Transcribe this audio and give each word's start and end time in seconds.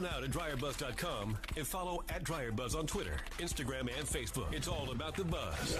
now 0.00 0.18
to 0.18 0.28
dryerbuzz.com 0.28 1.36
and 1.56 1.66
follow 1.66 2.02
at 2.08 2.24
dryerbuzz 2.24 2.76
on 2.76 2.86
Twitter, 2.86 3.16
Instagram, 3.38 3.80
and 3.80 4.06
Facebook. 4.06 4.52
It's 4.52 4.66
all 4.68 4.90
about 4.90 5.14
the 5.14 5.24
buzz. 5.24 5.78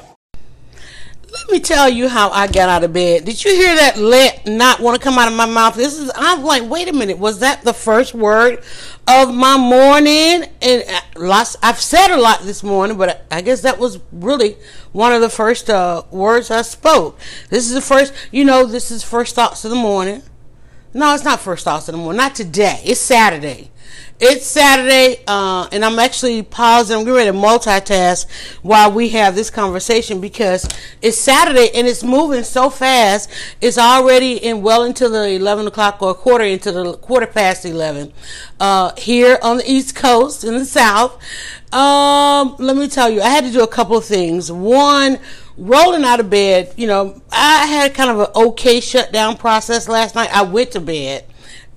Let 1.33 1.51
me 1.51 1.61
tell 1.61 1.89
you 1.89 2.09
how 2.09 2.29
I 2.31 2.47
got 2.47 2.69
out 2.69 2.85
of 2.85 2.93
bed. 2.93 3.25
Did 3.25 3.43
you 3.45 3.53
hear 3.53 3.75
that 3.77 3.97
let 3.97 4.47
not 4.47 4.81
want 4.81 5.01
to 5.01 5.03
come 5.03 5.19
out 5.19 5.29
of 5.29 5.35
my 5.35 5.47
mouth? 5.47 5.75
This 5.75 5.99
is, 5.99 6.11
I'm 6.15 6.43
like, 6.43 6.69
wait 6.69 6.89
a 6.89 6.93
minute, 6.93 7.19
was 7.19 7.41
that 7.41 7.63
the 7.63 7.73
first 7.73 8.15
word 8.15 8.63
of 9.07 9.33
my 9.33 9.57
morning? 9.57 10.45
And 10.61 10.85
uh, 10.89 11.01
lots, 11.17 11.57
I've 11.63 11.81
said 11.81 12.11
a 12.11 12.21
lot 12.21 12.41
this 12.41 12.63
morning, 12.63 12.99
but 12.99 13.25
I 13.31 13.43
guess 13.43 13.63
that 13.63 13.79
was 13.79 14.01
really 14.13 14.57
one 14.93 15.13
of 15.13 15.21
the 15.21 15.29
first 15.29 15.71
uh, 15.71 16.03
words 16.11 16.51
I 16.51 16.63
spoke. 16.63 17.19
This 17.49 17.69
is 17.69 17.75
the 17.75 17.81
first, 17.81 18.13
you 18.33 18.45
know, 18.45 18.67
this 18.67 18.91
is 18.91 19.03
first 19.03 19.35
thoughts 19.35 19.65
of 19.65 19.71
the 19.71 19.77
morning. 19.77 20.23
No, 20.93 21.15
it's 21.15 21.25
not 21.25 21.41
first 21.41 21.65
thoughts 21.65 21.89
of 21.89 21.93
the 21.93 21.99
morning. 21.99 22.19
Not 22.19 22.35
today. 22.35 22.81
It's 22.85 23.01
Saturday. 23.01 23.71
It's 24.23 24.45
Saturday, 24.45 25.25
uh, 25.27 25.67
and 25.73 25.83
I'm 25.83 25.99
actually 25.99 26.43
pausing. 26.43 27.07
We're 27.07 27.17
ready 27.17 27.31
to 27.31 27.37
multitask 27.37 28.27
while 28.61 28.93
we 28.93 29.09
have 29.09 29.35
this 29.35 29.49
conversation 29.49 30.21
because 30.21 30.69
it's 31.01 31.17
Saturday 31.17 31.71
and 31.75 31.87
it's 31.87 32.05
moving 32.05 32.45
so 32.45 32.69
fast. 32.69 33.31
It's 33.63 33.79
already 33.79 34.35
in 34.35 34.61
well 34.61 34.83
into 34.83 35.09
the 35.09 35.27
11 35.27 35.69
o'clock 35.69 36.03
or 36.03 36.13
quarter 36.13 36.45
into 36.45 36.71
the 36.71 36.99
quarter 36.99 37.27
past 37.27 37.65
11 37.65 38.13
uh, 38.61 38.95
here 38.99 39.39
on 39.41 39.57
the 39.57 39.65
East 39.67 39.97
Coast 39.97 40.45
in 40.45 40.53
the 40.53 40.67
South. 40.67 41.15
Um, 41.73 42.57
let 42.59 42.77
me 42.77 42.89
tell 42.89 43.09
you, 43.09 43.23
I 43.23 43.31
had 43.31 43.45
to 43.45 43.51
do 43.51 43.63
a 43.63 43.69
couple 43.69 43.97
of 43.97 44.05
things. 44.05 44.53
One, 44.53 45.19
rolling 45.57 46.05
out 46.05 46.21
of 46.21 46.29
bed, 46.29 46.75
you 46.77 46.87
know, 46.87 47.23
I 47.33 47.65
had 47.65 47.95
kind 47.95 48.11
of 48.11 48.21
an 48.21 48.27
okay 48.37 48.81
shutdown 48.81 49.39
process 49.39 49.89
last 49.89 50.15
night. 50.15 50.29
I 50.31 50.43
went 50.43 50.73
to 50.73 50.81
bed 50.81 51.25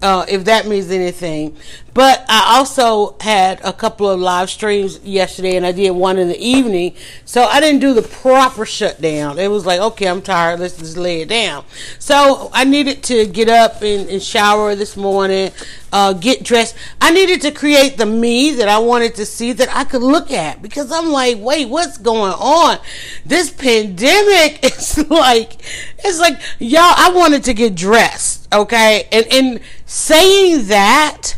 uh, 0.04 0.26
if 0.28 0.44
that 0.46 0.68
means 0.68 0.92
anything. 0.92 1.58
But 1.94 2.26
I 2.28 2.58
also 2.58 3.16
had 3.20 3.62
a 3.64 3.72
couple 3.72 4.10
of 4.10 4.20
live 4.20 4.50
streams 4.50 5.00
yesterday, 5.04 5.56
and 5.56 5.66
I 5.66 5.72
did 5.72 5.92
one 5.92 6.18
in 6.18 6.28
the 6.28 6.40
evening. 6.40 6.96
So 7.26 7.44
I 7.44 7.60
didn't 7.60 7.82
do 7.82 7.94
the 7.94 8.02
proper 8.02 8.66
shutdown. 8.66 9.38
It 9.38 9.50
was 9.50 9.66
like, 9.66 9.80
okay, 9.80 10.08
I'm 10.08 10.22
tired. 10.22 10.60
Let's 10.60 10.78
just 10.78 10.98
lay 10.98 11.22
it 11.22 11.30
down. 11.30 11.66
So 12.00 12.50
I 12.52 12.64
needed 12.64 13.04
to 13.04 13.28
get 13.28 13.48
up 13.48 13.82
and, 13.84 14.10
and 14.10 14.24
shower 14.24 14.74
this 14.76 14.98
morning, 14.98 15.52
uh, 15.92 16.14
get 16.14 16.44
dressed. 16.44 16.76
I 17.00 17.12
needed 17.12 17.42
to 17.42 17.52
create 17.52 17.98
the 17.98 18.08
me 18.08 18.52
that 18.54 18.68
I 18.68 18.80
wanted 18.80 19.14
to 19.16 19.26
see 19.26 19.54
that 19.54 19.70
I 19.70 19.84
could 19.84 20.02
look 20.02 20.32
at 20.32 20.64
because 20.64 20.92
I'm 20.92 21.12
like, 21.12 21.38
wait, 21.40 21.70
what's 21.70 22.00
going 22.00 22.34
on? 22.34 22.80
This 23.24 23.52
pandemic 23.52 24.64
is 24.66 24.98
like, 25.10 25.62
it's 26.00 26.20
like, 26.20 26.40
y'all, 26.58 26.82
I 26.82 27.12
wanted 27.14 27.44
to 27.44 27.54
get 27.54 27.76
dressed, 27.76 28.48
okay? 28.52 29.08
And, 29.12 29.28
and 29.32 29.60
saying 29.86 30.68
that, 30.68 31.36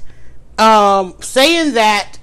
um, 0.58 1.16
saying 1.22 1.74
that, 1.74 2.18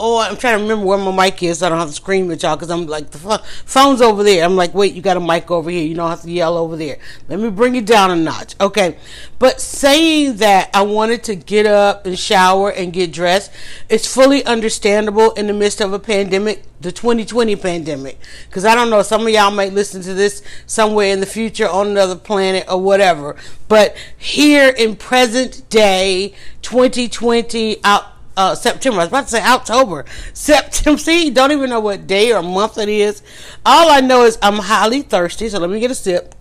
oh, 0.00 0.18
I'm 0.18 0.36
trying 0.36 0.56
to 0.56 0.62
remember 0.62 0.86
where 0.86 0.98
my 0.98 1.24
mic 1.24 1.42
is 1.42 1.58
so 1.58 1.66
I 1.66 1.68
don't 1.68 1.78
have 1.78 1.88
to 1.88 1.94
scream 1.94 2.30
at 2.30 2.42
y'all 2.42 2.56
because 2.56 2.70
I'm 2.70 2.86
like, 2.86 3.10
the 3.10 3.42
phone's 3.64 4.00
over 4.00 4.22
there. 4.22 4.44
I'm 4.44 4.56
like, 4.56 4.74
wait, 4.74 4.94
you 4.94 5.02
got 5.02 5.16
a 5.16 5.20
mic 5.20 5.50
over 5.50 5.70
here. 5.70 5.82
You 5.82 5.94
don't 5.94 6.10
have 6.10 6.22
to 6.22 6.30
yell 6.30 6.56
over 6.56 6.76
there. 6.76 6.98
Let 7.28 7.40
me 7.40 7.50
bring 7.50 7.74
it 7.74 7.86
down 7.86 8.10
a 8.10 8.16
notch. 8.16 8.54
Okay. 8.60 8.96
But 9.38 9.60
saying 9.60 10.36
that 10.36 10.70
I 10.72 10.82
wanted 10.82 11.24
to 11.24 11.34
get 11.34 11.66
up 11.66 12.06
and 12.06 12.18
shower 12.18 12.70
and 12.70 12.92
get 12.92 13.12
dressed, 13.12 13.50
it's 13.88 14.12
fully 14.12 14.44
understandable 14.44 15.32
in 15.32 15.48
the 15.48 15.52
midst 15.52 15.80
of 15.80 15.92
a 15.92 15.98
pandemic, 15.98 16.62
the 16.80 16.92
2020 16.92 17.56
pandemic. 17.56 18.18
Because 18.48 18.64
I 18.64 18.74
don't 18.74 18.90
know, 18.90 19.02
some 19.02 19.22
of 19.22 19.28
y'all 19.30 19.50
might 19.50 19.72
listen 19.72 20.02
to 20.02 20.14
this 20.14 20.42
somewhere 20.66 21.12
in 21.12 21.20
the 21.20 21.26
future 21.26 21.68
on 21.68 21.88
another 21.88 22.16
planet 22.16 22.66
or 22.68 22.80
whatever. 22.80 23.34
But 23.66 23.96
here 24.16 24.68
in 24.68 24.96
present 24.96 25.68
day, 25.68 26.34
2020, 26.62 27.82
out 27.84 28.17
uh, 28.38 28.54
September. 28.54 29.00
I 29.00 29.02
was 29.02 29.08
about 29.08 29.24
to 29.24 29.30
say 29.30 29.42
October. 29.42 30.04
September. 30.32 30.98
See, 31.08 31.28
don't 31.28 31.50
even 31.52 31.68
know 31.68 31.80
what 31.80 32.06
day 32.06 32.32
or 32.32 32.40
month 32.40 32.78
it 32.78 32.88
is. 32.88 33.22
All 33.66 33.90
I 33.90 34.00
know 34.00 34.24
is 34.24 34.38
I'm 34.40 34.60
highly 34.60 35.02
thirsty, 35.02 35.48
so 35.48 35.58
let 35.58 35.68
me 35.68 35.80
get 35.80 35.90
a 35.90 35.94
sip. 35.94 36.34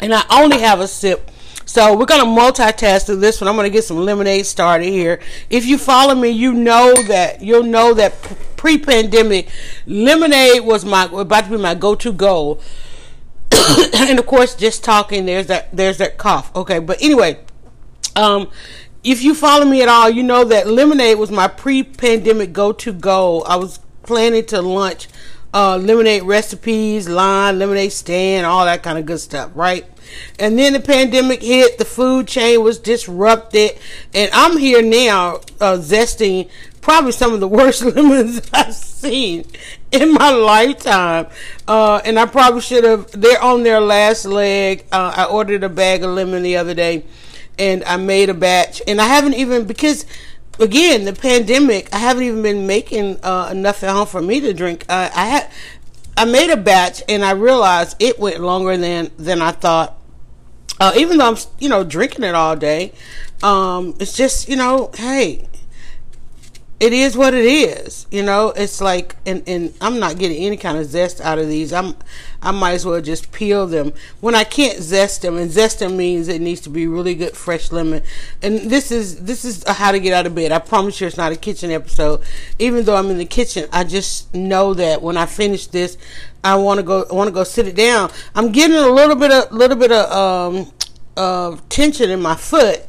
And 0.00 0.14
I 0.14 0.22
only 0.30 0.60
have 0.60 0.80
a 0.80 0.86
sip. 0.86 1.30
So 1.64 1.96
we're 1.96 2.06
gonna 2.06 2.24
multitask 2.24 3.06
through 3.06 3.16
this 3.16 3.40
one. 3.40 3.48
I'm 3.48 3.56
gonna 3.56 3.70
get 3.70 3.84
some 3.84 3.98
lemonade 3.98 4.46
started 4.46 4.88
here. 4.88 5.18
If 5.50 5.64
you 5.66 5.78
follow 5.78 6.14
me, 6.14 6.28
you 6.28 6.52
know 6.52 6.94
that 7.04 7.42
you'll 7.42 7.64
know 7.64 7.94
that 7.94 8.20
pre-pandemic, 8.56 9.48
lemonade 9.86 10.64
was 10.64 10.84
my 10.84 11.04
about 11.04 11.44
to 11.44 11.50
be 11.50 11.56
my 11.56 11.74
go-to 11.74 12.12
goal. 12.12 12.60
and 13.94 14.18
of 14.18 14.26
course, 14.26 14.54
just 14.54 14.84
talking, 14.84 15.26
there's 15.26 15.46
that 15.46 15.74
there's 15.74 15.98
that 15.98 16.16
cough. 16.16 16.54
Okay, 16.54 16.78
but 16.78 17.02
anyway, 17.02 17.38
um, 18.16 18.50
if 19.10 19.22
you 19.22 19.34
follow 19.34 19.64
me 19.64 19.80
at 19.80 19.88
all, 19.88 20.10
you 20.10 20.22
know 20.22 20.44
that 20.44 20.66
lemonade 20.66 21.18
was 21.18 21.30
my 21.30 21.48
pre-pandemic 21.48 22.52
go-to 22.52 22.92
goal. 22.92 23.42
I 23.48 23.56
was 23.56 23.78
planning 24.02 24.44
to 24.46 24.60
launch 24.60 25.08
uh, 25.54 25.78
lemonade 25.78 26.24
recipes, 26.24 27.08
line, 27.08 27.58
lemonade 27.58 27.92
stand, 27.92 28.44
all 28.44 28.66
that 28.66 28.82
kind 28.82 28.98
of 28.98 29.06
good 29.06 29.20
stuff, 29.20 29.50
right? 29.54 29.86
And 30.38 30.58
then 30.58 30.74
the 30.74 30.80
pandemic 30.80 31.42
hit, 31.42 31.78
the 31.78 31.86
food 31.86 32.28
chain 32.28 32.62
was 32.62 32.78
disrupted, 32.78 33.78
and 34.12 34.30
I'm 34.34 34.58
here 34.58 34.82
now 34.82 35.36
uh, 35.58 35.78
zesting 35.78 36.50
probably 36.82 37.12
some 37.12 37.32
of 37.32 37.40
the 37.40 37.48
worst 37.58 37.82
lemons 37.82 38.42
I've 38.52 38.74
seen 38.74 39.46
in 39.90 40.12
my 40.12 40.32
lifetime. 40.32 41.28
Uh, 41.66 42.02
and 42.04 42.18
I 42.18 42.26
probably 42.26 42.60
should 42.60 42.84
have, 42.84 43.10
they're 43.12 43.42
on 43.42 43.62
their 43.62 43.80
last 43.80 44.26
leg. 44.26 44.84
Uh, 44.92 45.14
I 45.16 45.24
ordered 45.24 45.64
a 45.64 45.70
bag 45.70 46.04
of 46.04 46.10
lemon 46.10 46.42
the 46.42 46.58
other 46.58 46.74
day 46.74 47.04
and 47.58 47.84
I 47.84 47.96
made 47.96 48.28
a 48.28 48.34
batch, 48.34 48.82
and 48.86 49.00
I 49.00 49.06
haven't 49.06 49.34
even 49.34 49.66
because 49.66 50.06
again 50.58 51.04
the 51.04 51.12
pandemic. 51.12 51.92
I 51.92 51.98
haven't 51.98 52.24
even 52.24 52.42
been 52.42 52.66
making 52.66 53.18
uh, 53.22 53.48
enough 53.50 53.82
at 53.82 53.90
home 53.90 54.06
for 54.06 54.22
me 54.22 54.40
to 54.40 54.54
drink. 54.54 54.84
Uh, 54.88 55.10
I 55.14 55.26
had 55.26 55.50
I 56.16 56.24
made 56.24 56.50
a 56.50 56.56
batch, 56.56 57.02
and 57.08 57.24
I 57.24 57.32
realized 57.32 57.96
it 58.00 58.18
went 58.18 58.40
longer 58.40 58.76
than 58.76 59.10
than 59.18 59.42
I 59.42 59.52
thought. 59.52 59.96
Uh, 60.80 60.92
even 60.96 61.18
though 61.18 61.28
I'm 61.28 61.36
you 61.58 61.68
know 61.68 61.84
drinking 61.84 62.24
it 62.24 62.34
all 62.34 62.56
day, 62.56 62.92
um, 63.42 63.94
it's 64.00 64.12
just 64.12 64.48
you 64.48 64.56
know 64.56 64.90
hey 64.94 65.46
it 66.80 66.92
is 66.92 67.16
what 67.16 67.34
it 67.34 67.44
is. 67.44 68.06
You 68.10 68.22
know, 68.22 68.50
it's 68.50 68.80
like, 68.80 69.16
and, 69.26 69.42
and 69.48 69.74
I'm 69.80 69.98
not 69.98 70.16
getting 70.16 70.44
any 70.44 70.56
kind 70.56 70.78
of 70.78 70.86
zest 70.86 71.20
out 71.20 71.38
of 71.38 71.48
these. 71.48 71.72
I'm, 71.72 71.96
I 72.40 72.52
might 72.52 72.74
as 72.74 72.86
well 72.86 73.00
just 73.00 73.32
peel 73.32 73.66
them 73.66 73.92
when 74.20 74.36
I 74.36 74.44
can't 74.44 74.78
zest 74.78 75.22
them. 75.22 75.36
And 75.36 75.50
zest 75.50 75.80
them 75.80 75.96
means 75.96 76.28
it 76.28 76.40
needs 76.40 76.60
to 76.62 76.70
be 76.70 76.86
really 76.86 77.16
good 77.16 77.36
fresh 77.36 77.72
lemon. 77.72 78.02
And 78.42 78.70
this 78.70 78.92
is 78.92 79.24
this 79.24 79.44
is 79.44 79.64
how 79.66 79.90
to 79.90 79.98
get 79.98 80.12
out 80.12 80.26
of 80.26 80.36
bed. 80.36 80.52
I 80.52 80.60
promise 80.60 81.00
you, 81.00 81.08
it's 81.08 81.16
not 81.16 81.32
a 81.32 81.36
kitchen 81.36 81.72
episode. 81.72 82.22
Even 82.60 82.84
though 82.84 82.96
I'm 82.96 83.10
in 83.10 83.18
the 83.18 83.26
kitchen, 83.26 83.68
I 83.72 83.82
just 83.82 84.32
know 84.32 84.72
that 84.74 85.02
when 85.02 85.16
I 85.16 85.26
finish 85.26 85.66
this, 85.66 85.98
I 86.44 86.54
want 86.54 86.78
to 86.78 86.84
go. 86.84 87.06
I 87.10 87.14
want 87.14 87.26
to 87.26 87.34
go 87.34 87.42
sit 87.42 87.66
it 87.66 87.74
down. 87.74 88.10
I'm 88.36 88.52
getting 88.52 88.76
a 88.76 88.88
little 88.88 89.16
bit 89.16 89.32
of 89.32 89.50
little 89.50 89.76
bit 89.76 89.90
of 89.90 90.12
um 90.12 90.72
of 91.16 91.68
tension 91.68 92.08
in 92.10 92.22
my 92.22 92.36
foot, 92.36 92.80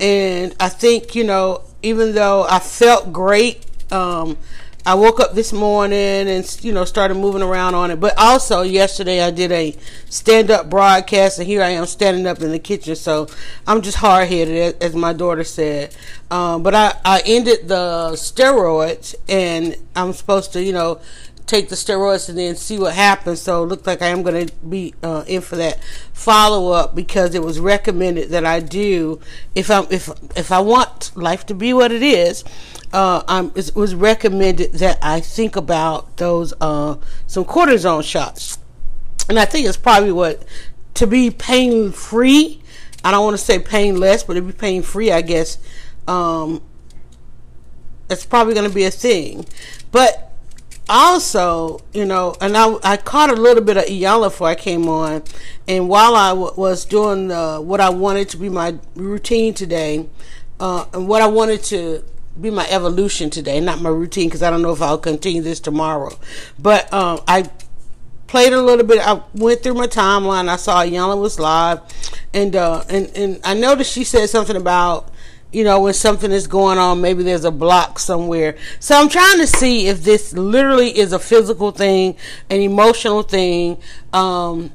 and 0.00 0.52
I 0.58 0.68
think 0.68 1.14
you 1.14 1.22
know 1.22 1.62
even 1.86 2.14
though 2.14 2.44
I 2.48 2.58
felt 2.58 3.12
great, 3.12 3.64
um, 3.92 4.36
I 4.84 4.94
woke 4.94 5.20
up 5.20 5.34
this 5.34 5.52
morning 5.52 6.28
and 6.28 6.58
you 6.64 6.72
know 6.72 6.84
started 6.84 7.14
moving 7.14 7.42
around 7.42 7.74
on 7.74 7.92
it. 7.92 8.00
But 8.00 8.14
also 8.18 8.62
yesterday 8.62 9.22
I 9.22 9.30
did 9.30 9.52
a 9.52 9.76
stand 10.08 10.50
up 10.50 10.68
broadcast, 10.68 11.38
and 11.38 11.46
here 11.46 11.62
I 11.62 11.70
am 11.70 11.86
standing 11.86 12.26
up 12.26 12.40
in 12.40 12.50
the 12.50 12.58
kitchen. 12.58 12.96
So 12.96 13.28
I'm 13.66 13.82
just 13.82 13.98
hard 13.98 14.28
headed, 14.28 14.82
as 14.82 14.94
my 14.94 15.12
daughter 15.12 15.44
said. 15.44 15.94
Um, 16.30 16.64
but 16.64 16.74
I 16.74 16.98
I 17.04 17.22
ended 17.24 17.68
the 17.68 18.12
steroids, 18.14 19.14
and 19.28 19.76
I'm 19.94 20.12
supposed 20.12 20.52
to 20.54 20.62
you 20.62 20.72
know 20.72 21.00
take 21.46 21.68
the 21.68 21.76
steroids 21.76 22.28
and 22.28 22.36
then 22.36 22.56
see 22.56 22.78
what 22.78 22.94
happens. 22.94 23.40
So 23.40 23.62
it 23.62 23.66
looked 23.66 23.86
like 23.86 24.02
I 24.02 24.08
am 24.08 24.22
going 24.22 24.48
to 24.48 24.54
be 24.56 24.94
uh, 25.02 25.24
in 25.26 25.40
for 25.40 25.56
that 25.56 25.82
follow 26.12 26.72
up 26.72 26.94
because 26.94 27.34
it 27.34 27.42
was 27.42 27.60
recommended 27.60 28.30
that 28.30 28.44
I 28.44 28.60
do 28.60 29.20
if 29.54 29.70
I 29.70 29.86
if 29.90 30.10
if 30.36 30.52
I 30.52 30.60
want 30.60 31.16
life 31.16 31.46
to 31.46 31.54
be 31.54 31.72
what 31.72 31.92
it 31.92 32.02
is. 32.02 32.44
Uh, 32.92 33.50
it 33.54 33.74
was 33.74 33.94
recommended 33.94 34.72
that 34.74 34.98
I 35.02 35.20
think 35.20 35.56
about 35.56 36.16
those 36.18 36.54
uh, 36.60 36.96
some 37.26 37.44
cortisone 37.44 38.04
shots, 38.04 38.58
and 39.28 39.38
I 39.38 39.44
think 39.44 39.66
it's 39.66 39.76
probably 39.76 40.12
what 40.12 40.44
to 40.94 41.06
be 41.06 41.30
pain 41.30 41.92
free. 41.92 42.62
I 43.04 43.10
don't 43.10 43.24
want 43.24 43.36
to 43.36 43.44
say 43.44 43.58
painless, 43.58 44.24
but 44.24 44.34
to 44.34 44.42
be 44.42 44.52
pain 44.52 44.82
free, 44.82 45.12
I 45.12 45.20
guess. 45.22 45.58
Um, 46.08 46.62
it's 48.08 48.24
probably 48.24 48.54
going 48.54 48.68
to 48.68 48.74
be 48.74 48.84
a 48.84 48.90
thing, 48.90 49.46
but 49.90 50.25
also, 50.88 51.80
you 51.92 52.04
know, 52.04 52.34
and 52.40 52.56
I, 52.56 52.76
I 52.82 52.96
caught 52.96 53.30
a 53.30 53.34
little 53.34 53.62
bit 53.62 53.76
of 53.76 53.84
Iyanla 53.84 54.28
before 54.28 54.48
I 54.48 54.54
came 54.54 54.88
on, 54.88 55.22
and 55.66 55.88
while 55.88 56.14
I 56.14 56.30
w- 56.30 56.52
was 56.56 56.84
doing 56.84 57.30
uh, 57.32 57.60
what 57.60 57.80
I 57.80 57.90
wanted 57.90 58.28
to 58.30 58.36
be 58.36 58.48
my 58.48 58.76
routine 58.94 59.54
today, 59.54 60.06
uh, 60.60 60.86
and 60.92 61.08
what 61.08 61.22
I 61.22 61.26
wanted 61.26 61.62
to 61.64 62.04
be 62.40 62.50
my 62.50 62.66
evolution 62.68 63.30
today, 63.30 63.60
not 63.60 63.80
my 63.80 63.90
routine, 63.90 64.28
because 64.28 64.42
I 64.42 64.50
don't 64.50 64.62
know 64.62 64.72
if 64.72 64.82
I'll 64.82 64.98
continue 64.98 65.42
this 65.42 65.58
tomorrow. 65.58 66.16
But 66.58 66.92
um, 66.92 67.20
I 67.26 67.50
played 68.26 68.52
a 68.52 68.62
little 68.62 68.84
bit. 68.84 69.00
I 69.00 69.22
went 69.34 69.62
through 69.62 69.74
my 69.74 69.86
timeline. 69.86 70.48
I 70.48 70.56
saw 70.56 70.84
Iyanla 70.84 71.20
was 71.20 71.38
live, 71.38 71.80
and 72.32 72.54
uh, 72.54 72.84
and 72.88 73.10
and 73.16 73.40
I 73.44 73.54
noticed 73.54 73.92
she 73.92 74.04
said 74.04 74.28
something 74.28 74.56
about 74.56 75.10
you 75.52 75.64
know, 75.64 75.80
when 75.80 75.94
something 75.94 76.32
is 76.32 76.46
going 76.46 76.78
on, 76.78 77.00
maybe 77.00 77.22
there's 77.22 77.44
a 77.44 77.50
block 77.50 77.98
somewhere. 77.98 78.56
So 78.80 78.94
I'm 78.96 79.08
trying 79.08 79.38
to 79.38 79.46
see 79.46 79.86
if 79.86 80.02
this 80.02 80.32
literally 80.32 80.98
is 80.98 81.12
a 81.12 81.18
physical 81.18 81.70
thing, 81.70 82.16
an 82.50 82.60
emotional 82.60 83.22
thing, 83.22 83.78
um, 84.12 84.72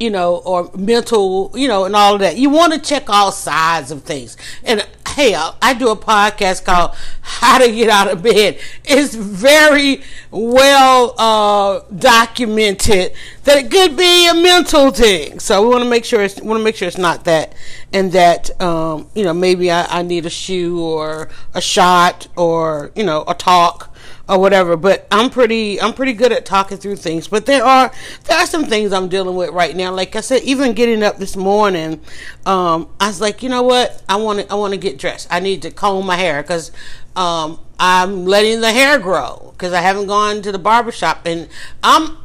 you 0.00 0.10
know, 0.10 0.36
or 0.38 0.70
mental, 0.76 1.52
you 1.54 1.68
know, 1.68 1.84
and 1.84 1.94
all 1.94 2.14
of 2.14 2.20
that. 2.20 2.38
You 2.38 2.48
want 2.50 2.72
to 2.72 2.80
check 2.80 3.08
all 3.10 3.30
sides 3.30 3.90
of 3.90 4.02
things. 4.02 4.36
And 4.64 4.84
hell, 5.06 5.56
I 5.60 5.74
do 5.74 5.88
a 5.90 5.96
podcast 5.96 6.64
called 6.64 6.96
How 7.20 7.58
to 7.58 7.70
Get 7.70 7.90
Out 7.90 8.10
of 8.10 8.22
Bed. 8.22 8.58
It's 8.84 9.14
very 9.14 10.02
well 10.30 11.14
uh, 11.18 11.80
documented 11.94 13.12
that 13.44 13.58
it 13.58 13.70
could 13.70 13.96
be 13.96 14.28
a 14.28 14.34
mental 14.34 14.90
thing. 14.90 15.38
So 15.38 15.62
we 15.62 15.68
want 15.68 15.84
to 15.84 15.90
make 15.90 16.06
sure 16.06 16.22
it's 16.22 16.40
want 16.40 16.58
to 16.60 16.64
make 16.64 16.76
sure 16.76 16.88
it's 16.88 16.98
not 16.98 17.24
that, 17.24 17.54
and 17.92 18.12
that 18.12 18.58
um, 18.60 19.08
you 19.14 19.24
know 19.24 19.34
maybe 19.34 19.70
I, 19.70 19.98
I 19.98 20.02
need 20.02 20.24
a 20.24 20.30
shoe 20.30 20.82
or 20.82 21.28
a 21.54 21.60
shot 21.60 22.28
or 22.36 22.90
you 22.94 23.04
know 23.04 23.24
a 23.28 23.34
talk 23.34 23.89
or 24.30 24.38
whatever. 24.38 24.76
But 24.76 25.06
I'm 25.10 25.28
pretty 25.28 25.80
I'm 25.80 25.92
pretty 25.92 26.12
good 26.12 26.32
at 26.32 26.46
talking 26.46 26.78
through 26.78 26.96
things. 26.96 27.26
But 27.28 27.46
there 27.46 27.64
are 27.64 27.90
there 28.24 28.38
are 28.38 28.46
some 28.46 28.64
things 28.64 28.92
I'm 28.92 29.08
dealing 29.08 29.34
with 29.34 29.50
right 29.50 29.74
now. 29.74 29.92
Like 29.92 30.14
I 30.14 30.20
said, 30.20 30.42
even 30.44 30.72
getting 30.72 31.02
up 31.02 31.18
this 31.18 31.36
morning, 31.36 32.00
um, 32.46 32.88
I 33.00 33.08
was 33.08 33.20
like, 33.20 33.42
you 33.42 33.48
know 33.48 33.62
what? 33.62 34.02
I 34.08 34.16
want 34.16 34.38
to 34.38 34.50
I 34.50 34.54
want 34.54 34.72
to 34.72 34.78
get 34.78 34.98
dressed. 34.98 35.26
I 35.30 35.40
need 35.40 35.62
to 35.62 35.70
comb 35.70 36.06
my 36.06 36.16
hair 36.16 36.42
because 36.42 36.70
um, 37.16 37.58
I'm 37.78 38.24
letting 38.24 38.60
the 38.60 38.70
hair 38.70 38.98
grow 38.98 39.50
because 39.52 39.72
I 39.72 39.80
haven't 39.80 40.06
gone 40.06 40.42
to 40.42 40.52
the 40.52 40.58
barbershop 40.58 41.26
and 41.26 41.48
I'm 41.82 42.16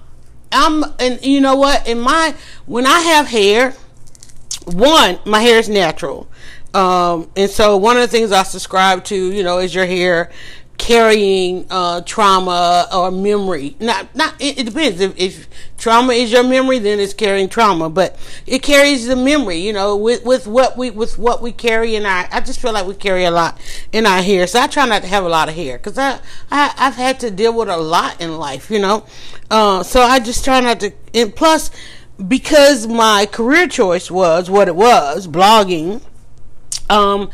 I'm 0.52 0.84
and 1.00 1.26
you 1.26 1.42
know 1.42 1.56
what? 1.56 1.88
In 1.88 2.00
my 2.00 2.36
when 2.68 2.86
I 2.86 3.00
have 3.00 3.28
hair, 3.28 3.72
one 4.66 5.20
my 5.26 5.40
hair 5.40 5.58
is 5.58 5.68
natural. 5.68 6.30
Um, 6.76 7.32
and 7.38 7.50
so 7.50 7.78
one 7.78 7.96
of 7.96 8.02
the 8.02 8.10
things 8.10 8.34
I 8.34 8.44
subscribe 8.44 9.06
to, 9.06 9.16
you 9.16 9.44
know, 9.44 9.60
is 9.60 9.74
your 9.74 9.86
hair 9.86 10.30
carrying 10.78 11.66
uh, 11.70 12.02
trauma 12.02 12.88
or 12.94 13.12
memory. 13.12 13.76
Not, 13.80 14.14
not. 14.16 14.36
It, 14.40 14.60
it 14.60 14.66
depends. 14.66 15.00
If, 15.00 15.18
if, 15.18 15.48
trauma 15.78 16.14
is 16.14 16.32
your 16.32 16.44
memory, 16.44 16.80
then 16.80 17.00
it's 17.00 17.14
carrying 17.14 17.50
trauma. 17.50 17.90
But 17.90 18.18
it 18.46 18.62
carries 18.62 19.08
the 19.08 19.16
memory. 19.16 19.58
You 19.58 19.74
know, 19.74 19.96
with 19.96 20.26
with 20.26 20.48
what 20.48 20.78
we 20.78 20.92
with 20.92 21.18
what 21.18 21.42
we 21.42 21.52
carry 21.52 21.96
in 21.96 22.06
our. 22.06 22.28
I 22.32 22.42
just 22.42 22.60
feel 22.60 22.74
like 22.74 22.86
we 22.86 22.94
carry 22.94 23.26
a 23.26 23.32
lot 23.32 23.60
in 23.92 24.06
our 24.06 24.22
hair. 24.22 24.48
So 24.48 24.60
I 24.60 24.68
try 24.68 24.86
not 24.86 25.02
to 25.04 25.08
have 25.08 25.24
a 25.24 25.30
lot 25.30 25.50
of 25.50 25.56
hair 25.56 25.78
because 25.78 25.98
I, 25.98 26.20
I 26.52 26.74
I've 26.78 26.96
had 26.96 27.20
to 27.22 27.32
deal 27.32 27.54
with 27.54 27.70
a 27.70 27.78
lot 27.78 28.22
in 28.22 28.38
life. 28.38 28.70
You 28.70 28.80
know, 28.80 29.06
uh, 29.50 29.84
so 29.84 30.02
I 30.02 30.20
just 30.20 30.44
try 30.44 30.60
not 30.60 30.80
to. 30.82 30.92
And 31.14 31.36
plus, 31.36 31.72
because 32.28 32.88
my 32.88 33.26
career 33.26 33.68
choice 33.68 34.10
was 34.10 34.50
what 34.50 34.68
it 34.68 34.76
was, 34.76 35.28
blogging. 35.28 36.02
Um, 36.88 37.32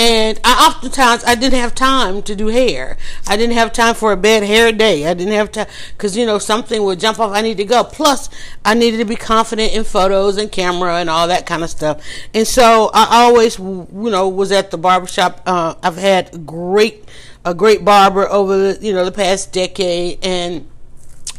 and 0.00 0.40
I 0.42 0.66
oftentimes 0.66 1.24
I 1.24 1.34
didn't 1.34 1.58
have 1.60 1.74
time 1.74 2.22
to 2.22 2.34
do 2.34 2.46
hair. 2.46 2.96
I 3.26 3.36
didn't 3.36 3.54
have 3.54 3.70
time 3.70 3.94
for 3.94 4.12
a 4.12 4.16
bad 4.16 4.42
hair 4.42 4.72
day. 4.72 5.06
I 5.06 5.12
didn't 5.12 5.34
have 5.34 5.52
time 5.52 5.66
because 5.92 6.16
you 6.16 6.24
know 6.24 6.38
something 6.38 6.82
would 6.84 6.98
jump 6.98 7.20
off. 7.20 7.32
I 7.32 7.42
need 7.42 7.58
to 7.58 7.66
go. 7.66 7.84
Plus, 7.84 8.30
I 8.64 8.72
needed 8.72 8.96
to 8.96 9.04
be 9.04 9.14
confident 9.14 9.74
in 9.74 9.84
photos 9.84 10.38
and 10.38 10.50
camera 10.50 11.00
and 11.00 11.10
all 11.10 11.28
that 11.28 11.44
kind 11.44 11.62
of 11.62 11.68
stuff. 11.68 12.02
And 12.32 12.46
so 12.46 12.90
I 12.94 13.24
always, 13.24 13.58
you 13.58 13.88
know, 13.92 14.26
was 14.26 14.52
at 14.52 14.70
the 14.70 14.78
barbershop. 14.78 15.42
Uh, 15.44 15.74
I've 15.82 15.98
had 15.98 16.46
great 16.46 17.06
a 17.44 17.52
great 17.52 17.84
barber 17.84 18.26
over 18.30 18.56
the 18.72 18.86
you 18.86 18.94
know 18.94 19.04
the 19.04 19.12
past 19.12 19.52
decade 19.52 20.18
and 20.22 20.66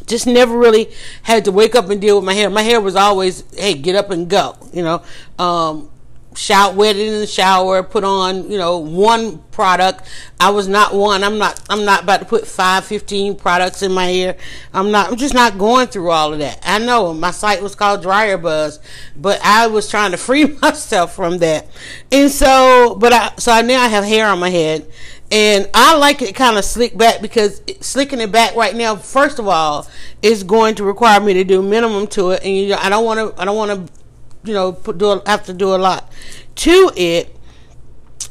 just 0.06 0.26
never 0.26 0.56
really 0.56 0.88
had 1.24 1.44
to 1.46 1.50
wake 1.50 1.74
up 1.74 1.90
and 1.90 2.00
deal 2.00 2.14
with 2.16 2.24
my 2.24 2.34
hair. 2.34 2.48
My 2.48 2.62
hair 2.62 2.80
was 2.80 2.94
always, 2.94 3.42
hey, 3.56 3.74
get 3.74 3.96
up 3.96 4.10
and 4.10 4.28
go, 4.28 4.56
you 4.72 4.82
know. 4.82 5.02
Um, 5.38 5.90
shout 6.34 6.74
wet 6.74 6.96
it 6.96 7.06
in 7.06 7.20
the 7.20 7.26
shower 7.26 7.82
put 7.82 8.04
on 8.04 8.50
you 8.50 8.58
know 8.58 8.78
one 8.78 9.38
product. 9.50 10.08
I 10.40 10.50
was 10.50 10.68
not 10.68 10.94
one. 10.94 11.22
I'm 11.24 11.38
not 11.38 11.60
i'm 11.68 11.84
not 11.84 12.04
about 12.04 12.20
to 12.20 12.26
put 12.26 12.46
five 12.46 12.84
15 12.84 13.36
products 13.36 13.82
in 13.82 13.92
my 13.92 14.06
hair. 14.06 14.36
I'm 14.72 14.90
not 14.90 15.10
i'm 15.10 15.16
just 15.16 15.34
not 15.34 15.58
going 15.58 15.88
through 15.88 16.10
all 16.10 16.32
of 16.32 16.38
that. 16.38 16.60
I 16.62 16.78
know. 16.78 17.12
My 17.14 17.30
site 17.30 17.62
was 17.62 17.74
called 17.74 18.02
dryer 18.02 18.38
buzz 18.38 18.80
but 19.16 19.40
i 19.44 19.66
was 19.66 19.88
trying 19.88 20.12
to 20.12 20.16
free 20.16 20.44
myself 20.44 21.14
from 21.14 21.38
that. 21.38 21.66
And 22.10 22.30
so 22.30 22.96
but 22.98 23.12
i 23.12 23.32
so 23.38 23.52
I, 23.52 23.62
now 23.62 23.82
i 23.82 23.88
have 23.88 24.04
hair 24.04 24.26
on 24.28 24.38
my 24.38 24.50
head. 24.50 24.86
And 25.30 25.66
I 25.72 25.96
like 25.96 26.20
it 26.20 26.34
kind 26.34 26.58
of 26.58 26.64
slick 26.64 26.94
back 26.94 27.22
because 27.22 27.62
slicking 27.80 28.20
it 28.20 28.30
back 28.30 28.54
right 28.54 28.76
now, 28.76 28.96
first 28.96 29.38
of 29.38 29.48
all, 29.48 29.88
is 30.20 30.44
going 30.44 30.74
to 30.74 30.84
require 30.84 31.20
me 31.20 31.32
to 31.32 31.42
do 31.42 31.62
minimum 31.62 32.06
to 32.08 32.32
it, 32.32 32.42
and 32.44 32.54
you 32.54 32.68
know, 32.68 32.76
I 32.78 32.90
don't 32.90 33.02
want 33.02 33.18
to. 33.18 33.40
I 33.40 33.46
don't 33.46 33.56
want 33.56 33.88
to 33.88 34.01
you 34.44 34.52
know, 34.52 34.72
put, 34.72 34.98
do 34.98 35.20
have 35.26 35.44
to 35.46 35.52
do 35.52 35.74
a 35.74 35.76
lot 35.76 36.10
to 36.56 36.92
it. 36.96 37.34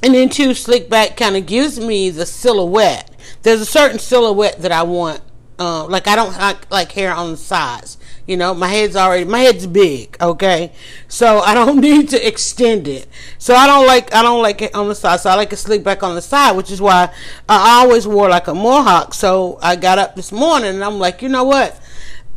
And 0.04 0.16
then 0.16 0.30
two, 0.30 0.54
slick 0.54 0.90
back 0.90 1.16
kind 1.16 1.38
of 1.38 1.46
gives 1.46 1.80
me 1.80 2.10
the 2.10 2.26
silhouette. 2.26 3.10
There's 3.44 3.62
a 3.62 3.66
certain 3.66 4.00
silhouette 4.00 4.62
that 4.62 4.72
I 4.72 4.84
want. 4.84 5.22
Uh, 5.60 5.86
like 5.86 6.08
I 6.08 6.16
don't 6.16 6.36
like, 6.38 6.72
like 6.72 6.92
hair 6.92 7.14
on 7.14 7.32
the 7.32 7.38
sides. 7.38 7.98
You 8.26 8.36
know, 8.38 8.54
my 8.54 8.68
head's 8.68 8.96
already 8.96 9.26
my 9.26 9.40
head's 9.40 9.68
big. 9.68 10.18
Okay, 10.20 10.72
so 11.08 11.40
I 11.40 11.54
don't 11.54 11.80
need 11.82 12.10
to 12.10 12.28
extend 12.28 12.88
it. 12.88 13.08
So 13.38 13.54
I 13.54 13.68
don't 13.68 13.86
like 13.86 14.14
I 14.14 14.24
don't 14.24 14.42
like 14.42 14.62
it 14.64 14.74
on 14.74 14.88
the 14.88 14.96
side. 14.96 15.20
So 15.20 15.30
I 15.30 15.36
like 15.36 15.54
it 15.54 15.58
slick 15.58 15.84
back 15.84 16.02
on 16.02 16.16
the 16.16 16.22
side, 16.22 16.54
which 16.54 16.72
is 16.72 16.82
why 16.82 17.14
I 17.48 17.82
always 17.82 18.08
wore 18.08 18.30
like 18.30 18.48
a 18.48 18.56
mohawk. 18.56 19.14
So 19.14 19.60
I 19.62 19.76
got 19.76 20.00
up 20.00 20.16
this 20.16 20.32
morning 20.32 20.70
and 20.70 20.84
I'm 20.84 20.98
like, 20.98 21.22
you 21.22 21.30
know 21.30 21.44
what? 21.44 21.80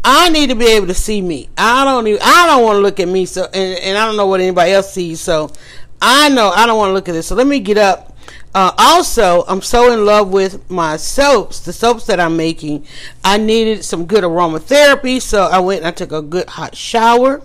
I 0.04 0.28
need 0.28 0.50
to 0.50 0.54
be 0.54 0.66
able 0.66 0.86
to 0.88 0.94
see 0.94 1.22
me. 1.22 1.48
I 1.56 1.84
don't 1.84 2.06
even, 2.06 2.20
I 2.22 2.46
don't 2.46 2.62
want 2.62 2.76
to 2.76 2.80
look 2.80 3.00
at 3.00 3.08
me. 3.08 3.24
So, 3.24 3.44
and, 3.44 3.78
and 3.80 3.96
I 3.96 4.04
don't 4.04 4.16
know 4.16 4.26
what 4.26 4.40
anybody 4.40 4.72
else 4.72 4.92
sees. 4.92 5.20
So 5.20 5.50
I 6.00 6.28
know 6.28 6.50
I 6.50 6.66
don't 6.66 6.76
want 6.76 6.90
to 6.90 6.92
look 6.92 7.08
at 7.08 7.12
this. 7.12 7.26
So 7.26 7.34
let 7.34 7.46
me 7.46 7.58
get 7.58 7.78
up. 7.78 8.14
Uh, 8.54 8.72
also, 8.78 9.44
I'm 9.48 9.62
so 9.62 9.92
in 9.92 10.04
love 10.04 10.28
with 10.32 10.70
my 10.70 10.96
soaps, 10.96 11.58
the 11.60 11.72
soaps 11.72 12.06
that 12.06 12.20
I'm 12.20 12.36
making. 12.36 12.86
I 13.24 13.36
needed 13.36 13.84
some 13.84 14.06
good 14.06 14.22
aromatherapy, 14.22 15.20
so 15.20 15.42
I 15.42 15.58
went 15.58 15.80
and 15.80 15.88
I 15.88 15.90
took 15.90 16.12
a 16.12 16.22
good 16.22 16.48
hot 16.50 16.76
shower, 16.76 17.42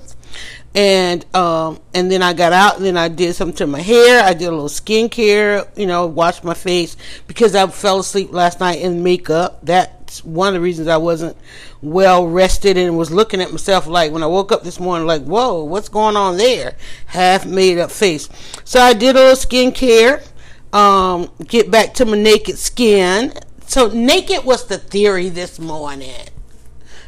and 0.75 1.25
um, 1.35 1.79
and 1.93 2.11
then 2.11 2.21
I 2.21 2.33
got 2.33 2.53
out. 2.53 2.77
And 2.77 2.85
then 2.85 2.97
I 2.97 3.07
did 3.07 3.35
something 3.35 3.57
to 3.57 3.67
my 3.67 3.81
hair. 3.81 4.23
I 4.23 4.33
did 4.33 4.47
a 4.47 4.51
little 4.51 4.67
skincare, 4.67 5.67
you 5.77 5.87
know, 5.87 6.05
washed 6.05 6.43
my 6.43 6.53
face 6.53 6.95
because 7.27 7.55
I 7.55 7.67
fell 7.67 7.99
asleep 7.99 8.31
last 8.31 8.59
night 8.59 8.79
in 8.79 9.03
makeup. 9.03 9.59
That's 9.63 10.23
one 10.23 10.49
of 10.49 10.53
the 10.53 10.61
reasons 10.61 10.87
I 10.87 10.97
wasn't 10.97 11.35
well 11.81 12.27
rested 12.27 12.77
and 12.77 12.97
was 12.97 13.11
looking 13.11 13.41
at 13.41 13.51
myself 13.51 13.87
like 13.87 14.11
when 14.11 14.23
I 14.23 14.27
woke 14.27 14.51
up 14.51 14.63
this 14.63 14.79
morning, 14.79 15.07
like, 15.07 15.23
whoa, 15.23 15.63
what's 15.63 15.89
going 15.89 16.15
on 16.15 16.37
there? 16.37 16.75
Half 17.07 17.45
made 17.45 17.77
up 17.77 17.91
face. 17.91 18.29
So 18.63 18.79
I 18.79 18.93
did 18.93 19.15
a 19.15 19.19
little 19.19 19.35
skincare, 19.35 20.25
um, 20.73 21.31
get 21.45 21.71
back 21.71 21.93
to 21.95 22.05
my 22.05 22.17
naked 22.17 22.57
skin. 22.57 23.33
So 23.65 23.87
naked 23.87 24.45
was 24.45 24.65
the 24.65 24.77
theory 24.77 25.29
this 25.29 25.59
morning. 25.59 26.27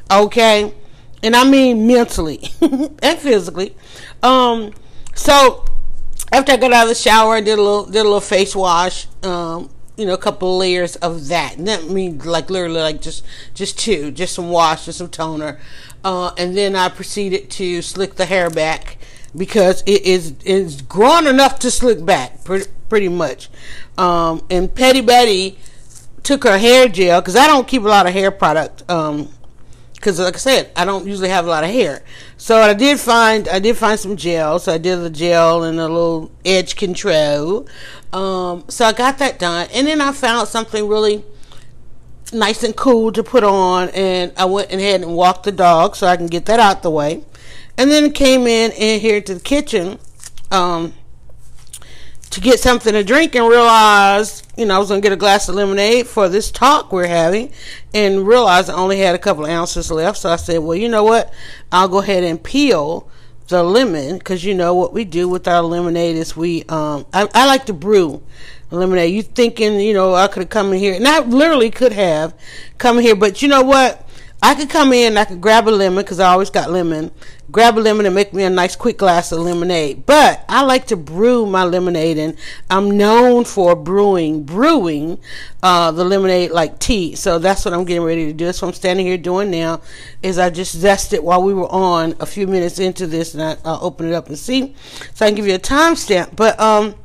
Okay? 0.10 0.74
And 1.24 1.36
I 1.36 1.48
mean 1.48 1.88
mentally 1.88 2.50
and 2.62 3.20
physically. 3.20 3.76
Um, 4.24 4.74
so 5.14 5.66
after 6.32 6.54
I 6.54 6.58
got 6.58 6.74
out 6.74 6.84
of 6.84 6.90
the 6.90 6.96
shower, 6.96 7.36
I 7.36 7.42
did 7.42 7.60
a 7.60 7.62
little 7.62 7.86
did 7.86 8.00
a 8.00 8.04
little 8.04 8.20
face 8.20 8.56
wash. 8.56 9.08
Um, 9.24 9.70
you 9.98 10.06
know, 10.06 10.14
a 10.14 10.18
couple 10.18 10.54
of 10.54 10.60
layers 10.60 10.96
of 10.98 11.28
that. 11.28 11.58
And 11.58 11.68
that 11.68 11.88
means 11.88 12.26
like 12.26 12.50
literally 12.50 12.82
like 12.82 13.02
just 13.02 13.24
just 13.54 13.78
two, 13.78 14.12
just 14.12 14.34
some 14.34 14.50
wash, 14.50 14.86
just 14.86 14.98
some 14.98 15.10
toner. 15.10 15.60
Uh, 16.04 16.32
and 16.38 16.58
then 16.58 16.76
I 16.76 16.90
proceeded 16.90 17.50
to 17.52 17.82
slick 17.82 18.16
the 18.16 18.26
hair 18.26 18.50
back 18.50 18.98
because 19.36 19.84
it 19.86 20.04
is 20.04 20.34
is 20.44 20.82
grown 20.82 21.28
enough 21.28 21.60
to 21.60 21.72
slick 21.72 22.04
back 22.04 22.44
pretty, 22.44 22.70
pretty 22.90 23.10
much. 23.10 23.50
Um, 23.98 24.46
and 24.50 24.74
Petty 24.74 25.02
Betty 25.02 25.58
took 26.24 26.44
her 26.44 26.58
hair 26.58 26.88
gel 26.88 27.22
because 27.22 27.36
I 27.36 27.48
don't 27.48 27.68
keep 27.68 27.84
a 27.84 27.88
lot 27.88 28.08
of 28.08 28.14
hair 28.14 28.32
product. 28.32 28.90
Um, 28.90 29.30
because 30.02 30.20
like 30.20 30.34
I 30.34 30.40
said, 30.40 30.72
I 30.76 30.84
don't 30.84 31.06
usually 31.06 31.30
have 31.30 31.46
a 31.46 31.50
lot 31.50 31.64
of 31.64 31.70
hair. 31.70 32.02
So 32.36 32.58
I 32.58 32.74
did 32.74 33.00
find 33.00 33.48
I 33.48 33.60
did 33.60 33.78
find 33.78 34.00
some 34.00 34.18
gel. 34.18 34.58
So 34.58 34.74
I 34.74 34.80
did 34.80 34.98
the 34.98 35.12
gel 35.12 35.64
and 35.64 35.80
a 35.80 35.88
little 35.88 36.32
edge 36.44 36.76
control. 36.76 37.68
Um, 38.12 38.66
so 38.68 38.86
I 38.86 38.94
got 38.94 39.20
that 39.20 39.38
done, 39.40 39.68
and 39.74 39.88
then 39.88 40.02
I 40.02 40.12
found 40.12 40.48
something 40.48 40.88
really 40.88 41.24
nice 42.34 42.64
and 42.64 42.76
cool 42.76 43.12
to 43.12 43.24
put 43.24 43.44
on, 43.44 43.90
and 43.90 44.34
I 44.36 44.46
went 44.46 44.72
ahead 44.72 45.02
and 45.02 45.16
walked 45.16 45.44
the 45.44 45.52
dog 45.52 45.96
so 45.96 46.08
I 46.08 46.18
can 46.18 46.28
get 46.28 46.46
that 46.48 46.60
out 46.60 46.82
the 46.82 46.90
way, 46.90 47.24
and 47.78 47.92
then 47.92 48.12
came 48.12 48.48
in 48.48 48.72
and 48.72 49.02
here 49.02 49.22
to 49.22 49.36
the 49.36 49.40
kitchen. 49.40 50.00
Um, 50.50 50.94
to 52.32 52.40
get 52.40 52.60
something 52.60 52.94
to 52.94 53.04
drink 53.04 53.36
and 53.36 53.48
realized, 53.48 54.48
you 54.58 54.66
know, 54.66 54.76
I 54.76 54.80
was 54.80 54.88
going 54.88 55.02
to 55.02 55.06
get 55.06 55.12
a 55.14 55.18
glass 55.18 55.50
of 55.50 55.56
lemonade 55.56 56.08
for 56.08 56.30
this 56.30 56.50
talk 56.50 56.92
we're 56.92 57.08
having 57.08 57.52
and 57.94 58.26
realized 58.26 58.70
I 58.70 58.74
only 58.74 59.00
had 59.00 59.16
a 59.16 59.20
couple 59.20 59.46
ounces 59.46 59.92
left. 59.92 60.18
So 60.18 60.30
I 60.30 60.38
said, 60.38 60.60
well, 60.60 60.78
you 60.78 60.88
know 60.88 61.04
what? 61.04 61.34
I'll 61.72 61.90
go 61.90 62.00
ahead 62.00 62.24
and 62.24 62.42
peel 62.42 63.10
the 63.50 63.64
lemon 63.64 64.18
because 64.18 64.46
you 64.46 64.54
know 64.54 64.74
what 64.74 64.94
we 64.94 65.04
do 65.04 65.28
with 65.28 65.46
our 65.46 65.62
lemonade 65.62 66.16
is 66.16 66.36
we, 66.36 66.64
um, 66.64 67.06
I, 67.12 67.28
I 67.34 67.46
like 67.48 67.66
to 67.66 67.74
brew 67.74 68.24
lemonade. 68.72 69.14
You 69.14 69.24
thinking, 69.24 69.82
you 69.82 69.94
know, 69.94 70.16
I 70.16 70.28
could 70.28 70.44
have 70.44 70.50
come 70.50 70.72
in 70.72 70.80
here 70.80 70.94
and 70.94 71.06
I 71.06 71.20
literally 71.20 71.70
could 71.70 71.92
have 71.92 72.34
come 72.78 72.98
here, 72.98 73.16
but 73.16 73.42
you 73.42 73.50
know 73.50 73.62
what? 73.62 74.08
I 74.44 74.56
could 74.56 74.72
come 74.72 74.92
in, 74.92 75.18
I 75.18 75.26
could 75.26 75.40
grab 75.40 75.68
a 75.68 75.70
lemon 75.70 76.04
because 76.04 76.20
I 76.20 76.32
always 76.32 76.50
got 76.50 76.72
lemon, 76.72 77.12
grab 77.52 77.78
a 77.78 77.80
lemon 77.80 78.08
and 78.08 78.16
make 78.16 78.34
me 78.34 78.44
a 78.44 78.50
nice 78.50 78.76
quick 78.76 78.98
glass 78.98 79.32
of 79.32 79.40
lemonade. 79.40 80.08
But 80.08 80.44
I 80.50 80.64
like 80.64 80.88
to 80.88 80.98
brew 80.98 81.46
my 81.46 81.64
lemonade, 81.64 82.18
and 82.18 82.36
I'm 82.68 82.98
known 82.98 83.46
for 83.46 83.76
brewing, 83.76 84.44
brewing 84.44 85.20
uh, 85.62 85.92
the 85.92 86.04
lemonade 86.04 86.50
like 86.50 86.80
tea. 86.80 87.14
So 87.14 87.38
that's 87.38 87.64
what 87.66 87.76
I'm 87.76 87.86
getting 87.86 88.04
ready 88.04 88.26
to 88.26 88.34
do. 88.34 88.46
That's 88.46 88.64
what 88.64 88.70
I'm 88.70 88.74
standing 88.74 89.06
here 89.06 89.18
doing 89.18 89.52
now. 89.52 89.82
Is 90.24 90.40
I 90.40 90.50
just 90.50 90.76
zested 90.76 91.22
while 91.22 91.44
we 91.44 91.54
were 91.54 91.72
on 91.72 92.16
a 92.20 92.26
few 92.26 92.48
minutes 92.48 92.80
into 92.80 93.06
this, 93.06 93.36
and 93.36 93.44
I, 93.44 93.56
will 93.64 93.86
open 93.86 94.08
it 94.08 94.14
up 94.14 94.28
and 94.28 94.38
see, 94.40 94.74
so 95.14 95.26
I 95.26 95.30
can 95.30 95.36
give 95.36 95.46
you 95.46 95.56
a 95.56 95.60
timestamp. 95.60 96.36
But 96.36 96.60
um, 96.60 96.96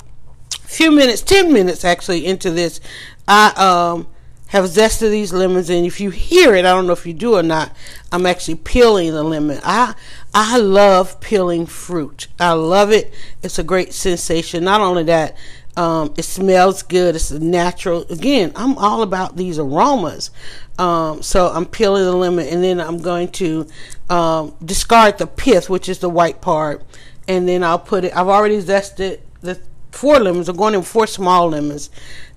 few 0.49 0.91
minutes, 0.91 1.21
ten 1.21 1.53
minutes 1.53 1.85
actually 1.85 2.25
into 2.25 2.49
this, 2.49 2.79
I 3.27 3.53
um 3.57 4.07
have 4.47 4.65
zested 4.65 5.11
these 5.11 5.33
lemons 5.33 5.69
and 5.69 5.85
if 5.85 5.99
you 5.99 6.09
hear 6.09 6.55
it 6.55 6.59
i 6.59 6.73
don't 6.73 6.87
know 6.87 6.93
if 6.93 7.05
you 7.05 7.13
do 7.13 7.35
or 7.35 7.43
not 7.43 7.75
i'm 8.11 8.25
actually 8.25 8.55
peeling 8.55 9.11
the 9.11 9.23
lemon. 9.23 9.59
I 9.63 9.93
i 10.33 10.57
love 10.57 11.19
peeling 11.19 11.65
fruit. 11.65 12.27
I 12.39 12.53
love 12.53 12.91
it. 12.91 13.13
It's 13.43 13.59
a 13.59 13.63
great 13.63 13.93
sensation. 13.93 14.63
Not 14.63 14.81
only 14.81 15.03
that 15.03 15.35
um, 15.75 16.13
it 16.17 16.23
smells 16.23 16.81
good. 16.81 17.15
It's 17.15 17.31
natural 17.31 18.05
again 18.09 18.51
i'm 18.55 18.77
all 18.77 19.01
about 19.01 19.35
these 19.35 19.59
aromas. 19.59 20.31
Um, 20.79 21.21
so 21.21 21.47
i'm 21.47 21.65
peeling 21.65 22.03
the 22.03 22.15
lemon 22.15 22.47
and 22.47 22.63
then 22.63 22.79
i'm 22.79 22.99
going 22.99 23.29
to 23.33 23.67
um, 24.09 24.55
discard 24.63 25.17
the 25.17 25.27
pith 25.27 25.69
which 25.69 25.89
is 25.89 25.99
the 25.99 26.09
white 26.09 26.41
part. 26.41 26.83
And 27.27 27.47
then 27.49 27.63
i'll 27.63 27.79
put 27.79 28.05
it 28.05 28.15
i've 28.15 28.29
already 28.29 28.61
zested 28.61 29.19
the 29.41 29.59
four 29.97 30.19
lemons 30.19 30.47
i'm 30.47 30.55
going 30.55 30.73
in 30.73 30.81
four 30.81 31.07
small 31.07 31.49
lemons 31.49 31.89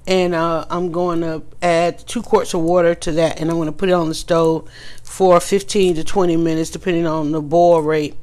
and 0.06 0.34
uh, 0.34 0.64
I'm 0.70 0.90
going 0.90 1.20
to 1.20 1.42
add 1.62 1.98
two 2.06 2.22
quarts 2.22 2.54
of 2.54 2.62
water 2.62 2.94
to 2.96 3.12
that, 3.12 3.40
and 3.40 3.50
I'm 3.50 3.56
going 3.56 3.66
to 3.66 3.72
put 3.72 3.88
it 3.88 3.92
on 3.92 4.08
the 4.08 4.14
stove 4.14 4.68
for 5.02 5.40
15 5.40 5.96
to 5.96 6.04
20 6.04 6.36
minutes, 6.36 6.70
depending 6.70 7.06
on 7.06 7.32
the 7.32 7.40
boil 7.40 7.80
rate. 7.80 8.16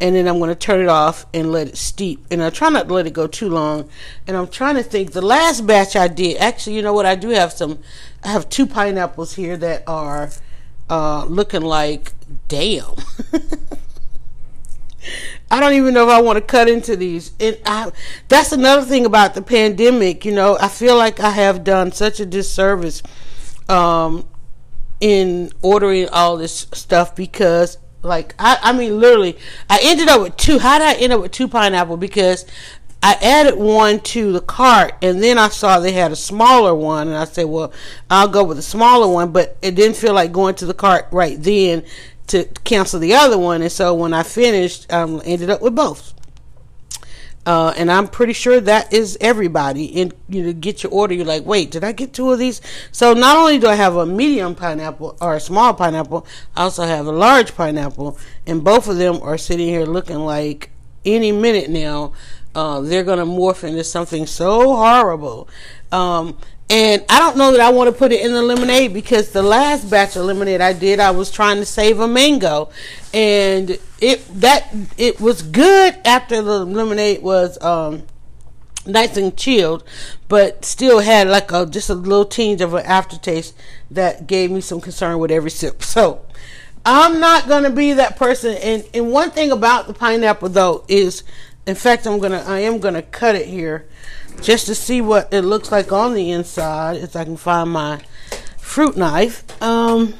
And 0.00 0.14
then 0.14 0.28
I'm 0.28 0.38
going 0.38 0.50
to 0.50 0.54
turn 0.54 0.80
it 0.80 0.88
off 0.88 1.26
and 1.34 1.50
let 1.50 1.66
it 1.66 1.76
steep. 1.76 2.24
And 2.30 2.40
I 2.40 2.50
try 2.50 2.68
not 2.68 2.86
to 2.86 2.94
let 2.94 3.08
it 3.08 3.12
go 3.12 3.26
too 3.26 3.48
long. 3.48 3.88
And 4.28 4.36
I'm 4.36 4.46
trying 4.46 4.76
to 4.76 4.82
think. 4.84 5.10
The 5.10 5.20
last 5.20 5.66
batch 5.66 5.96
I 5.96 6.06
did, 6.06 6.36
actually, 6.36 6.76
you 6.76 6.82
know 6.82 6.92
what? 6.92 7.04
I 7.04 7.16
do 7.16 7.30
have 7.30 7.52
some. 7.52 7.80
I 8.22 8.28
have 8.28 8.48
two 8.48 8.64
pineapples 8.64 9.34
here 9.34 9.56
that 9.56 9.82
are 9.88 10.30
uh, 10.88 11.24
looking 11.24 11.62
like 11.62 12.12
damn. 12.46 12.94
I 15.50 15.60
don't 15.60 15.72
even 15.74 15.94
know 15.94 16.04
if 16.04 16.10
I 16.10 16.20
want 16.20 16.36
to 16.36 16.42
cut 16.42 16.68
into 16.68 16.96
these. 16.96 17.32
And 17.40 17.58
I, 17.64 17.90
that's 18.28 18.52
another 18.52 18.84
thing 18.84 19.06
about 19.06 19.34
the 19.34 19.42
pandemic. 19.42 20.24
You 20.24 20.32
know, 20.32 20.58
I 20.60 20.68
feel 20.68 20.96
like 20.96 21.20
I 21.20 21.30
have 21.30 21.64
done 21.64 21.92
such 21.92 22.20
a 22.20 22.26
disservice 22.26 23.02
um, 23.68 24.28
in 25.00 25.50
ordering 25.62 26.08
all 26.10 26.36
this 26.36 26.66
stuff 26.72 27.16
because, 27.16 27.78
like, 28.02 28.34
I, 28.38 28.58
I 28.62 28.72
mean, 28.72 29.00
literally, 29.00 29.38
I 29.70 29.80
ended 29.82 30.08
up 30.08 30.20
with 30.20 30.36
two. 30.36 30.58
How 30.58 30.78
did 30.78 30.86
I 30.86 30.94
end 30.94 31.12
up 31.12 31.22
with 31.22 31.32
two 31.32 31.48
pineapple? 31.48 31.96
Because 31.96 32.44
I 33.02 33.14
added 33.22 33.56
one 33.56 34.00
to 34.00 34.32
the 34.32 34.40
cart 34.40 34.94
and 35.02 35.22
then 35.22 35.38
I 35.38 35.48
saw 35.48 35.78
they 35.78 35.92
had 35.92 36.10
a 36.10 36.16
smaller 36.16 36.74
one 36.74 37.06
and 37.06 37.16
I 37.16 37.24
said, 37.26 37.44
well, 37.44 37.72
I'll 38.10 38.28
go 38.28 38.42
with 38.42 38.56
the 38.56 38.62
smaller 38.62 39.06
one, 39.06 39.30
but 39.30 39.56
it 39.62 39.76
didn't 39.76 39.96
feel 39.96 40.14
like 40.14 40.32
going 40.32 40.56
to 40.56 40.66
the 40.66 40.74
cart 40.74 41.06
right 41.12 41.40
then 41.40 41.84
to 42.28 42.44
cancel 42.64 43.00
the 43.00 43.14
other 43.14 43.38
one, 43.38 43.62
and 43.62 43.72
so 43.72 43.94
when 43.94 44.14
I 44.14 44.22
finished, 44.22 44.92
um, 44.92 45.20
ended 45.24 45.50
up 45.50 45.60
with 45.60 45.74
both. 45.74 46.14
Uh, 47.46 47.72
and 47.78 47.90
I'm 47.90 48.08
pretty 48.08 48.34
sure 48.34 48.60
that 48.60 48.92
is 48.92 49.16
everybody. 49.22 50.02
And 50.02 50.12
you 50.28 50.42
know, 50.42 50.52
get 50.52 50.82
your 50.82 50.92
order. 50.92 51.14
You're 51.14 51.24
like, 51.24 51.46
wait, 51.46 51.70
did 51.70 51.82
I 51.82 51.92
get 51.92 52.12
two 52.12 52.30
of 52.30 52.38
these? 52.38 52.60
So 52.92 53.14
not 53.14 53.38
only 53.38 53.58
do 53.58 53.68
I 53.68 53.74
have 53.74 53.96
a 53.96 54.04
medium 54.04 54.54
pineapple 54.54 55.16
or 55.18 55.34
a 55.34 55.40
small 55.40 55.72
pineapple, 55.72 56.26
I 56.54 56.64
also 56.64 56.84
have 56.84 57.06
a 57.06 57.12
large 57.12 57.54
pineapple, 57.54 58.18
and 58.46 58.62
both 58.62 58.86
of 58.86 58.98
them 58.98 59.20
are 59.22 59.38
sitting 59.38 59.66
here 59.66 59.86
looking 59.86 60.18
like 60.18 60.70
any 61.06 61.32
minute 61.32 61.70
now 61.70 62.12
uh, 62.54 62.80
they're 62.80 63.04
to 63.04 63.24
morph 63.24 63.62
into 63.62 63.84
something 63.84 64.26
so 64.26 64.74
horrible. 64.74 65.48
Um, 65.92 66.36
and 66.70 67.02
I 67.08 67.18
don't 67.18 67.38
know 67.38 67.52
that 67.52 67.60
I 67.60 67.70
want 67.70 67.88
to 67.88 67.98
put 67.98 68.12
it 68.12 68.20
in 68.24 68.32
the 68.32 68.42
lemonade 68.42 68.92
because 68.92 69.30
the 69.30 69.42
last 69.42 69.90
batch 69.90 70.16
of 70.16 70.24
lemonade 70.26 70.60
I 70.60 70.74
did, 70.74 71.00
I 71.00 71.12
was 71.12 71.30
trying 71.30 71.56
to 71.56 71.64
save 71.64 71.98
a 71.98 72.06
mango, 72.06 72.68
and 73.14 73.78
it 74.00 74.40
that 74.40 74.74
it 74.98 75.20
was 75.20 75.40
good 75.40 75.96
after 76.04 76.42
the 76.42 76.66
lemonade 76.66 77.22
was 77.22 77.60
um, 77.62 78.02
nice 78.84 79.16
and 79.16 79.34
chilled, 79.34 79.82
but 80.28 80.64
still 80.64 81.00
had 81.00 81.28
like 81.28 81.50
a 81.52 81.64
just 81.64 81.88
a 81.88 81.94
little 81.94 82.26
tinge 82.26 82.60
of 82.60 82.74
an 82.74 82.84
aftertaste 82.84 83.56
that 83.90 84.26
gave 84.26 84.50
me 84.50 84.60
some 84.60 84.80
concern 84.80 85.18
with 85.18 85.30
every 85.30 85.50
sip. 85.50 85.82
So 85.88 86.24
I'm 86.84 87.18
not 87.18 87.48
gonna 87.48 87.70
be 87.70 87.94
that 87.94 88.16
person. 88.16 88.56
And 88.62 88.84
and 88.92 89.10
one 89.10 89.30
thing 89.30 89.50
about 89.50 89.86
the 89.86 89.94
pineapple 89.94 90.50
though 90.50 90.84
is, 90.86 91.22
in 91.66 91.76
fact, 91.76 92.06
I'm 92.06 92.18
gonna 92.18 92.44
I 92.46 92.60
am 92.60 92.78
gonna 92.78 93.02
cut 93.02 93.36
it 93.36 93.46
here 93.46 93.86
just 94.40 94.66
to 94.66 94.74
see 94.74 95.00
what 95.00 95.32
it 95.32 95.42
looks 95.42 95.70
like 95.70 95.92
on 95.92 96.14
the 96.14 96.30
inside 96.30 96.96
if 96.96 97.16
I 97.16 97.24
can 97.24 97.36
find 97.36 97.70
my 97.70 98.00
fruit 98.58 98.96
knife. 98.96 99.44
Um 99.62 100.14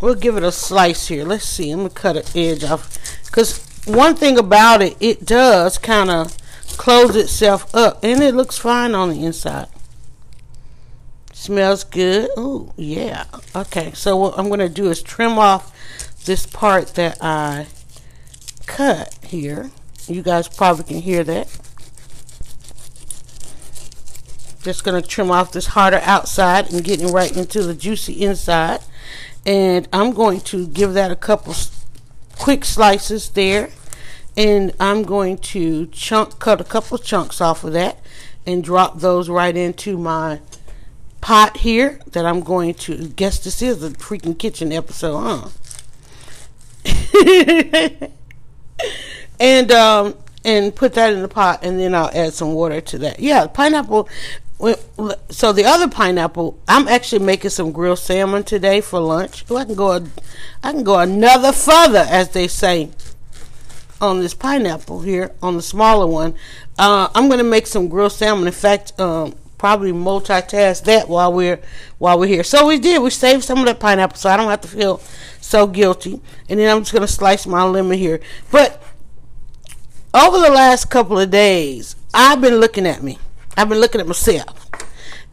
we'll 0.00 0.14
give 0.14 0.36
it 0.36 0.42
a 0.42 0.52
slice 0.52 1.08
here. 1.08 1.24
Let's 1.24 1.44
see. 1.44 1.70
I'm 1.70 1.78
gonna 1.78 1.90
cut 1.90 2.16
an 2.16 2.24
edge 2.34 2.64
off. 2.64 2.98
Because 3.26 3.64
one 3.86 4.16
thing 4.16 4.38
about 4.38 4.82
it 4.82 4.96
it 5.00 5.24
does 5.24 5.78
kind 5.78 6.10
of 6.10 6.36
close 6.76 7.16
itself 7.16 7.74
up 7.74 8.02
and 8.02 8.22
it 8.22 8.34
looks 8.34 8.58
fine 8.58 8.94
on 8.94 9.10
the 9.10 9.24
inside. 9.24 9.68
Smells 11.32 11.84
good. 11.84 12.30
Oh 12.36 12.72
yeah. 12.76 13.24
Okay 13.54 13.92
so 13.92 14.16
what 14.16 14.38
I'm 14.38 14.48
gonna 14.48 14.68
do 14.68 14.90
is 14.90 15.02
trim 15.02 15.38
off 15.38 15.74
this 16.24 16.46
part 16.46 16.94
that 16.94 17.18
I 17.22 17.66
cut 18.66 19.18
here. 19.24 19.70
You 20.06 20.22
guys 20.22 20.48
probably 20.48 20.84
can 20.84 21.02
hear 21.02 21.24
that 21.24 21.67
just 24.62 24.84
going 24.84 25.00
to 25.00 25.06
trim 25.06 25.30
off 25.30 25.52
this 25.52 25.68
harder 25.68 26.00
outside 26.02 26.72
and 26.72 26.84
getting 26.84 27.12
right 27.12 27.34
into 27.36 27.62
the 27.62 27.74
juicy 27.74 28.24
inside. 28.24 28.80
And 29.46 29.88
I'm 29.92 30.12
going 30.12 30.40
to 30.42 30.66
give 30.66 30.94
that 30.94 31.10
a 31.10 31.16
couple 31.16 31.54
quick 32.38 32.64
slices 32.64 33.30
there. 33.30 33.70
And 34.36 34.72
I'm 34.78 35.02
going 35.02 35.38
to 35.38 35.86
chunk 35.86 36.38
cut 36.38 36.60
a 36.60 36.64
couple 36.64 36.98
chunks 36.98 37.40
off 37.40 37.64
of 37.64 37.72
that 37.72 37.98
and 38.46 38.62
drop 38.62 39.00
those 39.00 39.28
right 39.28 39.56
into 39.56 39.98
my 39.98 40.40
pot 41.20 41.58
here 41.58 42.00
that 42.12 42.24
I'm 42.24 42.40
going 42.40 42.74
to 42.74 43.08
guess 43.08 43.38
this 43.40 43.60
is 43.60 43.82
a 43.82 43.90
freaking 43.90 44.38
kitchen 44.38 44.72
episode, 44.72 45.18
huh? 45.18 45.48
and 49.40 49.72
um 49.72 50.14
and 50.44 50.74
put 50.74 50.94
that 50.94 51.12
in 51.12 51.20
the 51.20 51.28
pot 51.28 51.60
and 51.62 51.78
then 51.78 51.94
I'll 51.94 52.10
add 52.14 52.32
some 52.32 52.54
water 52.54 52.80
to 52.80 52.98
that. 52.98 53.20
Yeah, 53.20 53.46
pineapple 53.46 54.08
so 55.30 55.52
the 55.52 55.64
other 55.64 55.88
pineapple, 55.88 56.58
I'm 56.66 56.88
actually 56.88 57.24
making 57.24 57.50
some 57.50 57.70
grilled 57.70 58.00
salmon 58.00 58.42
today 58.42 58.80
for 58.80 58.98
lunch. 58.98 59.44
I 59.50 59.64
can 59.64 59.74
go, 59.74 59.92
a, 59.92 60.02
I 60.62 60.72
can 60.72 60.82
go 60.82 60.98
another 60.98 61.52
further, 61.52 62.04
as 62.08 62.30
they 62.30 62.48
say, 62.48 62.90
on 64.00 64.20
this 64.20 64.34
pineapple 64.34 65.02
here, 65.02 65.32
on 65.42 65.56
the 65.56 65.62
smaller 65.62 66.06
one. 66.06 66.34
Uh, 66.76 67.08
I'm 67.14 67.28
going 67.28 67.38
to 67.38 67.44
make 67.44 67.68
some 67.68 67.88
grilled 67.88 68.12
salmon. 68.12 68.46
In 68.48 68.52
fact, 68.52 68.98
um, 68.98 69.34
probably 69.58 69.92
multitask 69.92 70.84
that 70.84 71.08
while 71.08 71.32
we're 71.32 71.60
while 71.98 72.18
we're 72.18 72.26
here. 72.26 72.44
So 72.44 72.66
we 72.66 72.78
did. 72.78 73.00
We 73.00 73.10
saved 73.10 73.44
some 73.44 73.58
of 73.58 73.66
that 73.66 73.80
pineapple, 73.80 74.16
so 74.16 74.28
I 74.28 74.36
don't 74.36 74.50
have 74.50 74.60
to 74.62 74.68
feel 74.68 75.00
so 75.40 75.68
guilty. 75.68 76.20
And 76.48 76.58
then 76.58 76.74
I'm 76.74 76.82
just 76.82 76.92
going 76.92 77.06
to 77.06 77.12
slice 77.12 77.46
my 77.46 77.62
lemon 77.62 77.98
here. 77.98 78.20
But 78.50 78.82
over 80.14 80.38
the 80.38 80.50
last 80.50 80.90
couple 80.90 81.18
of 81.18 81.30
days, 81.30 81.94
I've 82.12 82.40
been 82.40 82.56
looking 82.56 82.86
at 82.86 83.02
me. 83.04 83.18
I've 83.58 83.68
been 83.68 83.80
looking 83.80 84.00
at 84.00 84.06
myself. 84.06 84.70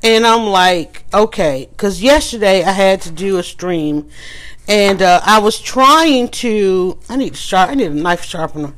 And 0.03 0.25
I'm 0.25 0.47
like, 0.47 1.05
okay, 1.13 1.67
because 1.69 2.01
yesterday 2.01 2.63
I 2.63 2.71
had 2.71 2.99
to 3.03 3.11
do 3.11 3.37
a 3.37 3.43
stream, 3.43 4.09
and 4.67 5.01
uh, 5.01 5.21
I 5.23 5.39
was 5.39 5.59
trying 5.61 6.29
to. 6.29 6.97
I 7.07 7.17
need 7.17 7.33
a 7.33 7.37
sharp. 7.37 7.69
I 7.69 7.75
need 7.75 7.91
a 7.91 7.93
knife 7.93 8.23
sharpener. 8.23 8.73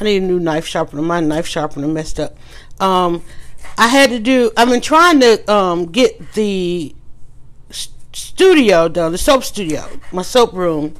I 0.00 0.04
need 0.04 0.22
a 0.22 0.26
new 0.26 0.40
knife 0.40 0.66
sharpener. 0.66 1.00
My 1.00 1.20
knife 1.20 1.46
sharpener 1.46 1.86
messed 1.86 2.18
up. 2.18 2.36
Um, 2.80 3.22
I 3.78 3.86
had 3.86 4.10
to 4.10 4.18
do. 4.18 4.50
I've 4.56 4.68
been 4.68 4.80
trying 4.80 5.20
to 5.20 5.50
um, 5.50 5.86
get 5.86 6.32
the 6.32 6.94
studio 7.70 8.88
done, 8.88 9.12
the 9.12 9.18
soap 9.18 9.44
studio, 9.44 9.88
my 10.12 10.22
soap 10.22 10.52
room 10.52 10.94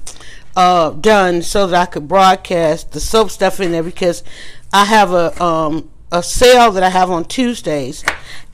uh, 0.57 0.91
done, 0.91 1.43
so 1.43 1.67
that 1.67 1.83
I 1.83 1.87
could 1.87 2.07
broadcast 2.09 2.93
the 2.93 3.01
soap 3.01 3.31
stuff 3.31 3.61
in 3.61 3.73
there 3.73 3.83
because 3.83 4.23
I 4.73 4.85
have 4.87 5.13
a 5.13 5.43
um, 5.43 5.91
a 6.13 6.23
sale 6.23 6.71
that 6.73 6.83
I 6.83 6.91
have 6.91 7.11
on 7.11 7.25
Tuesdays 7.25 8.05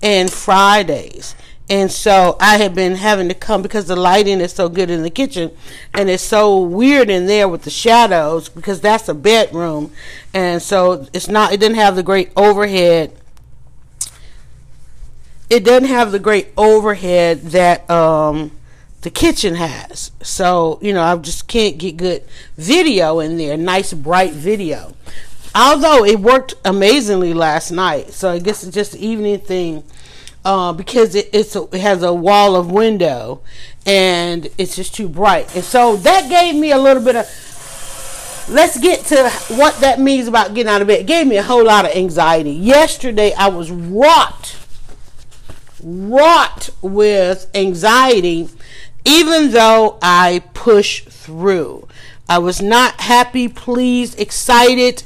and 0.01 0.33
Fridays. 0.33 1.35
And 1.69 1.93
so 1.93 2.37
I 2.41 2.57
have 2.59 2.75
been 2.75 2.95
having 2.95 3.29
to 3.29 3.35
come 3.35 3.61
because 3.61 3.87
the 3.87 3.97
lighting 3.97 4.41
is 4.41 4.55
so 4.55 4.71
good 4.71 4.89
in 4.89 5.03
the 5.03 5.11
kitchen 5.11 5.51
and 5.93 6.09
it's 6.09 6.23
so 6.23 6.59
weird 6.59 7.11
in 7.11 7.27
there 7.27 7.47
with 7.47 7.63
the 7.63 7.71
shadows 7.71 8.49
because 8.49 8.81
that's 8.81 9.09
a 9.09 9.15
bedroom. 9.15 9.93
And 10.33 10.63
so 10.63 11.07
it's 11.13 11.29
not, 11.29 11.53
it 11.53 11.61
didn't 11.61 11.77
have 11.77 11.95
the 11.95 12.03
great 12.03 12.31
overhead. 12.37 13.13
It 15.51 15.65
doesn't 15.65 15.89
have 15.89 16.13
the 16.13 16.19
great 16.19 16.49
overhead 16.57 17.43
that, 17.51 17.91
um, 17.91 18.53
the 19.03 19.11
kitchen 19.11 19.55
has. 19.55 20.11
So, 20.23 20.79
you 20.83 20.93
know, 20.93 21.03
I 21.03 21.17
just 21.17 21.47
can't 21.47 21.79
get 21.79 21.97
good 21.97 22.25
video 22.57 23.21
in 23.21 23.37
there, 23.37 23.57
nice 23.57 23.93
bright 23.93 24.33
video. 24.33 24.95
Although 25.55 26.05
it 26.05 26.21
worked 26.21 26.55
amazingly 26.65 27.35
last 27.35 27.71
night. 27.71 28.11
So 28.11 28.31
I 28.31 28.39
guess 28.39 28.63
it's 28.63 28.75
just 28.75 28.95
an 28.95 29.01
evening 29.01 29.41
thing. 29.41 29.85
Uh, 30.45 30.73
because 30.73 31.15
it, 31.15 31.29
it's 31.33 31.57
a, 31.57 31.65
it 31.75 31.81
has 31.81 32.03
a 32.03 32.13
wall 32.13 32.57
of 32.57 32.71
window 32.71 33.41
and 33.85 34.49
it's 34.57 34.77
just 34.77 34.95
too 34.95 35.09
bright. 35.09 35.55
And 35.55 35.65
so 35.65 35.97
that 35.97 36.31
gave 36.31 36.55
me 36.55 36.71
a 36.71 36.79
little 36.79 37.03
bit 37.03 37.17
of 37.17 37.27
let's 38.49 38.79
get 38.79 39.05
to 39.07 39.29
what 39.57 39.79
that 39.81 40.01
means 40.01 40.29
about 40.29 40.55
getting 40.55 40.71
out 40.71 40.81
of 40.81 40.89
bed. 40.89 41.01
It 41.01 41.07
gave 41.07 41.27
me 41.27 41.37
a 41.37 41.43
whole 41.43 41.65
lot 41.65 41.85
of 41.85 41.91
anxiety. 41.91 42.53
Yesterday 42.53 43.35
I 43.35 43.49
was 43.49 43.71
wrought 43.71 44.57
wrought 45.83 46.71
with 46.83 47.49
anxiety 47.55 48.49
even 49.05 49.53
though 49.53 49.99
I 50.03 50.43
push 50.55 51.03
through. 51.05 51.89
I 52.29 52.39
was 52.39 52.61
not 52.61 53.01
happy, 53.01 53.49
pleased, 53.49 54.21
excited. 54.21 55.03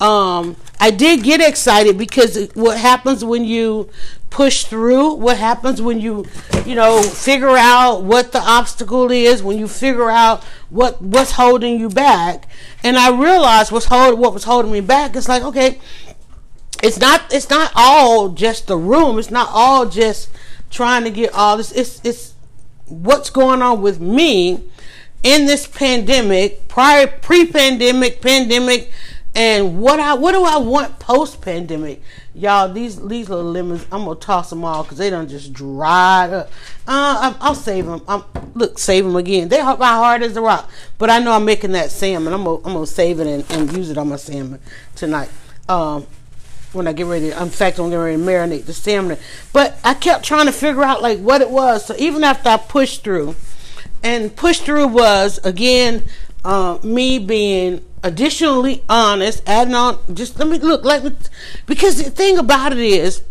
Um, 0.00 0.56
I 0.78 0.90
did 0.90 1.22
get 1.22 1.40
excited 1.40 1.96
because 1.96 2.50
what 2.54 2.78
happens 2.78 3.24
when 3.24 3.44
you 3.44 3.88
push 4.28 4.64
through, 4.64 5.14
what 5.14 5.38
happens 5.38 5.80
when 5.80 6.00
you, 6.00 6.26
you 6.66 6.74
know, 6.74 7.02
figure 7.02 7.56
out 7.56 8.02
what 8.02 8.32
the 8.32 8.40
obstacle 8.40 9.10
is, 9.10 9.42
when 9.42 9.58
you 9.58 9.66
figure 9.66 10.10
out 10.10 10.44
what 10.68 11.00
what's 11.00 11.32
holding 11.32 11.80
you 11.80 11.88
back. 11.88 12.46
And 12.84 12.98
I 12.98 13.08
realized 13.10 13.72
what's 13.72 13.86
hold 13.86 14.18
what 14.18 14.34
was 14.34 14.44
holding 14.44 14.72
me 14.72 14.80
back. 14.80 15.16
It's 15.16 15.28
like, 15.28 15.42
okay, 15.42 15.80
it's 16.82 16.98
not 16.98 17.32
it's 17.32 17.48
not 17.48 17.72
all 17.74 18.28
just 18.28 18.66
the 18.66 18.76
room. 18.76 19.18
It's 19.18 19.30
not 19.30 19.48
all 19.50 19.86
just 19.88 20.28
trying 20.70 21.04
to 21.04 21.10
get 21.10 21.32
all 21.32 21.56
this. 21.56 21.72
It's 21.72 22.04
it's 22.04 22.34
what's 22.86 23.30
going 23.30 23.62
on 23.62 23.80
with 23.80 24.00
me 24.00 24.62
in 25.22 25.46
this 25.46 25.66
pandemic, 25.66 26.68
prior 26.68 27.06
pre-pandemic, 27.06 28.20
pandemic, 28.20 28.92
and 29.36 29.78
what 29.78 30.00
I 30.00 30.14
what 30.14 30.32
do 30.32 30.44
I 30.44 30.56
want 30.56 30.98
post-pandemic? 30.98 32.02
Y'all, 32.34 32.72
these 32.72 32.96
these 33.06 33.28
little 33.28 33.44
lemons, 33.44 33.86
I'm 33.92 34.06
gonna 34.06 34.18
toss 34.18 34.48
them 34.48 34.64
all 34.64 34.82
because 34.82 34.96
they 34.96 35.10
don't 35.10 35.28
just 35.28 35.52
dry 35.52 36.26
up. 36.28 36.50
Uh, 36.86 37.34
I'll 37.38 37.54
save 37.54 37.84
them. 37.84 38.00
I'm 38.08 38.24
look, 38.54 38.78
save 38.78 39.04
them 39.04 39.14
again. 39.14 39.48
They're 39.48 39.62
my 39.62 39.74
hard 39.76 40.22
as 40.22 40.38
a 40.38 40.40
rock, 40.40 40.70
but 40.96 41.10
I 41.10 41.18
know 41.18 41.32
I'm 41.32 41.44
making 41.44 41.72
that 41.72 41.90
salmon. 41.90 42.32
I'm 42.32 42.44
gonna 42.44 42.56
I'm 42.64 42.72
gonna 42.72 42.86
save 42.86 43.20
it 43.20 43.26
and, 43.26 43.44
and 43.50 43.76
use 43.76 43.90
it 43.90 43.98
on 43.98 44.08
my 44.08 44.16
salmon 44.16 44.58
tonight. 44.94 45.28
Um, 45.68 46.06
when 46.72 46.86
I 46.86 46.94
get 46.94 47.06
ready. 47.06 47.32
I'm 47.34 47.44
in 47.44 47.50
fact, 47.50 47.78
I'm 47.78 47.90
getting 47.90 48.04
ready 48.04 48.16
to 48.16 48.22
marinate 48.22 48.64
the 48.64 48.72
salmon. 48.72 49.18
But 49.52 49.78
I 49.84 49.92
kept 49.94 50.24
trying 50.24 50.46
to 50.46 50.52
figure 50.52 50.82
out 50.82 51.02
like 51.02 51.18
what 51.18 51.42
it 51.42 51.50
was. 51.50 51.84
So 51.84 51.94
even 51.98 52.24
after 52.24 52.48
I 52.48 52.56
pushed 52.56 53.04
through, 53.04 53.36
and 54.02 54.34
push 54.34 54.60
through 54.60 54.86
was 54.88 55.38
again 55.44 56.04
uh, 56.44 56.78
me 56.82 57.18
being 57.18 57.84
additionally 58.02 58.82
honest, 58.88 59.42
adding 59.46 59.74
on. 59.74 59.98
Just 60.14 60.38
let 60.38 60.48
me 60.48 60.58
look 60.58 60.84
like 60.84 61.02
because 61.66 62.02
the 62.02 62.10
thing 62.10 62.38
about 62.38 62.72
it 62.72 62.78
is 62.78 63.22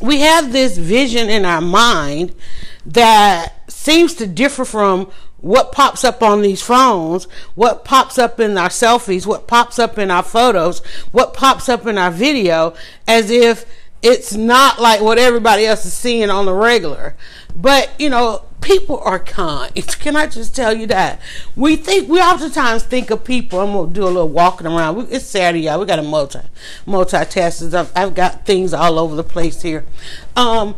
we 0.00 0.20
have 0.20 0.52
this 0.52 0.78
vision 0.78 1.28
in 1.28 1.44
our 1.44 1.60
mind 1.60 2.34
that 2.84 3.70
seems 3.70 4.14
to 4.14 4.26
differ 4.26 4.64
from 4.64 5.10
what 5.38 5.72
pops 5.72 6.04
up 6.04 6.22
on 6.22 6.42
these 6.42 6.62
phones, 6.62 7.24
what 7.54 7.84
pops 7.84 8.18
up 8.18 8.40
in 8.40 8.56
our 8.56 8.68
selfies, 8.68 9.26
what 9.26 9.46
pops 9.46 9.78
up 9.78 9.98
in 9.98 10.10
our 10.10 10.22
photos, 10.22 10.80
what 11.12 11.34
pops 11.34 11.68
up 11.68 11.86
in 11.86 11.98
our 11.98 12.10
video, 12.10 12.74
as 13.06 13.30
if 13.30 13.64
it's 14.02 14.34
not 14.34 14.80
like 14.80 15.00
what 15.00 15.18
everybody 15.18 15.66
else 15.66 15.84
is 15.84 15.92
seeing 15.92 16.30
on 16.30 16.46
the 16.46 16.54
regular. 16.54 17.16
But, 17.56 17.90
you 17.98 18.10
know, 18.10 18.42
people 18.60 19.00
are 19.00 19.18
kind. 19.18 19.74
Can 20.00 20.14
I 20.14 20.26
just 20.26 20.54
tell 20.54 20.76
you 20.76 20.86
that? 20.88 21.20
We 21.56 21.76
think, 21.76 22.08
we 22.08 22.20
oftentimes 22.20 22.82
think 22.82 23.10
of 23.10 23.24
people, 23.24 23.60
I'm 23.60 23.72
going 23.72 23.88
to 23.88 23.94
do 23.94 24.04
a 24.04 24.06
little 24.06 24.28
walking 24.28 24.66
around. 24.66 25.08
It's 25.10 25.24
Saturday, 25.24 25.64
y'all. 25.64 25.80
We 25.80 25.86
got 25.86 25.98
a 25.98 26.02
multi, 26.02 26.40
multitask. 26.86 27.72
I've, 27.72 27.90
I've 27.96 28.14
got 28.14 28.44
things 28.44 28.74
all 28.74 28.98
over 28.98 29.16
the 29.16 29.24
place 29.24 29.62
here. 29.62 29.86
Um, 30.36 30.74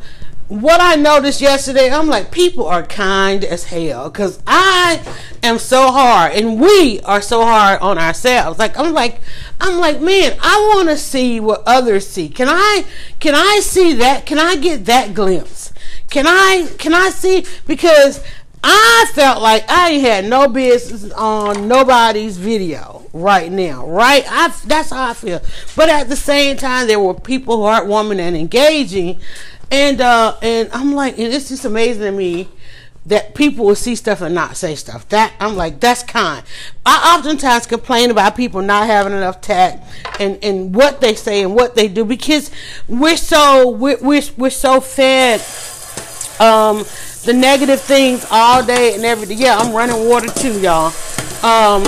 what 0.49 0.81
I 0.81 0.95
noticed 0.95 1.43
yesterday, 1.43 1.91
I'm 1.91 2.07
like, 2.07 2.31
people 2.31 2.67
are 2.67 2.83
kind 2.83 3.45
as 3.45 3.65
hell 3.65 4.09
because 4.09 4.41
I 4.47 5.03
am 5.43 5.59
so 5.59 5.91
hard, 5.91 6.33
and 6.33 6.59
we 6.59 7.01
are 7.03 7.21
so 7.21 7.45
hard 7.45 7.81
on 7.83 7.99
ourselves. 7.99 8.59
Like 8.59 8.79
I'm 8.79 8.95
like, 8.95 9.21
I'm 9.61 9.79
like, 9.79 10.01
man, 10.01 10.39
I 10.41 10.73
want 10.75 10.89
to 10.89 10.97
see 10.97 11.39
what 11.39 11.63
others 11.67 12.07
see. 12.07 12.31
Can 12.31 12.49
I, 12.49 12.87
can 13.21 13.35
I 13.35 13.61
see 13.63 13.93
that? 13.95 14.25
Can 14.25 14.39
I 14.39 14.57
get 14.57 14.87
that 14.87 15.13
glimpse? 15.13 15.68
Can 16.11 16.27
I, 16.27 16.69
can 16.79 16.95
I 16.95 17.11
see? 17.11 17.45
Because 17.67 18.25
I 18.63 19.11
felt 19.15 19.41
like 19.43 19.69
I 19.69 19.91
had 19.91 20.25
no 20.25 20.49
business 20.49 21.13
on 21.13 21.69
nobody's 21.69 22.37
video 22.37 23.07
right 23.13 23.51
now, 23.51 23.87
right? 23.87 24.25
I 24.29 24.53
that's 24.67 24.91
how 24.91 25.11
I 25.11 25.15
feel. 25.15 25.41
But 25.77 25.89
at 25.89 26.09
the 26.09 26.17
same 26.17 26.57
time, 26.57 26.89
there 26.89 26.99
were 26.99 27.15
people 27.15 27.59
who 27.59 27.63
heartwarming 27.63 28.19
and 28.19 28.37
engaging 28.37 29.21
and 29.71 30.01
uh, 30.01 30.37
and 30.43 30.69
I'm 30.73 30.93
like, 30.93 31.19
and 31.19 31.33
it's 31.33 31.49
just 31.49 31.65
amazing 31.65 32.03
to 32.03 32.13
me 32.13 32.49
that 33.07 33.35
people 33.35 33.65
will 33.65 33.75
see 33.75 33.95
stuff 33.95 34.21
and 34.21 34.35
not 34.35 34.57
say 34.57 34.75
stuff. 34.75 35.09
That 35.09 35.33
I'm 35.41 35.57
like, 35.57 35.81
that's 35.81 36.03
kind. 36.03 36.45
I 36.85 37.17
oftentimes 37.17 37.67
complain 37.67 38.11
about 38.11 38.37
people 38.37 38.61
not 38.61 38.87
having 38.87 39.13
enough 39.13 39.41
tact 39.41 39.85
and 40.21 40.43
and 40.43 40.75
what 40.75 41.01
they 41.01 41.15
say 41.15 41.43
and 41.43 41.55
what 41.55 41.75
they 41.75 41.89
do 41.89 42.05
because 42.05 42.51
we're 42.87 43.17
so 43.17 43.69
we're 43.69 43.99
we're, 43.99 44.23
we're 44.37 44.51
so 44.51 44.81
fed 44.81 45.41
um 46.41 46.85
the 47.25 47.33
negative 47.33 47.81
things 47.81 48.27
all 48.31 48.65
day 48.65 48.95
and 48.95 49.05
every 49.05 49.27
day. 49.27 49.35
Yeah, 49.35 49.57
I'm 49.59 49.75
running 49.75 50.09
water 50.09 50.29
too, 50.29 50.61
y'all. 50.61 50.93
Um 51.43 51.85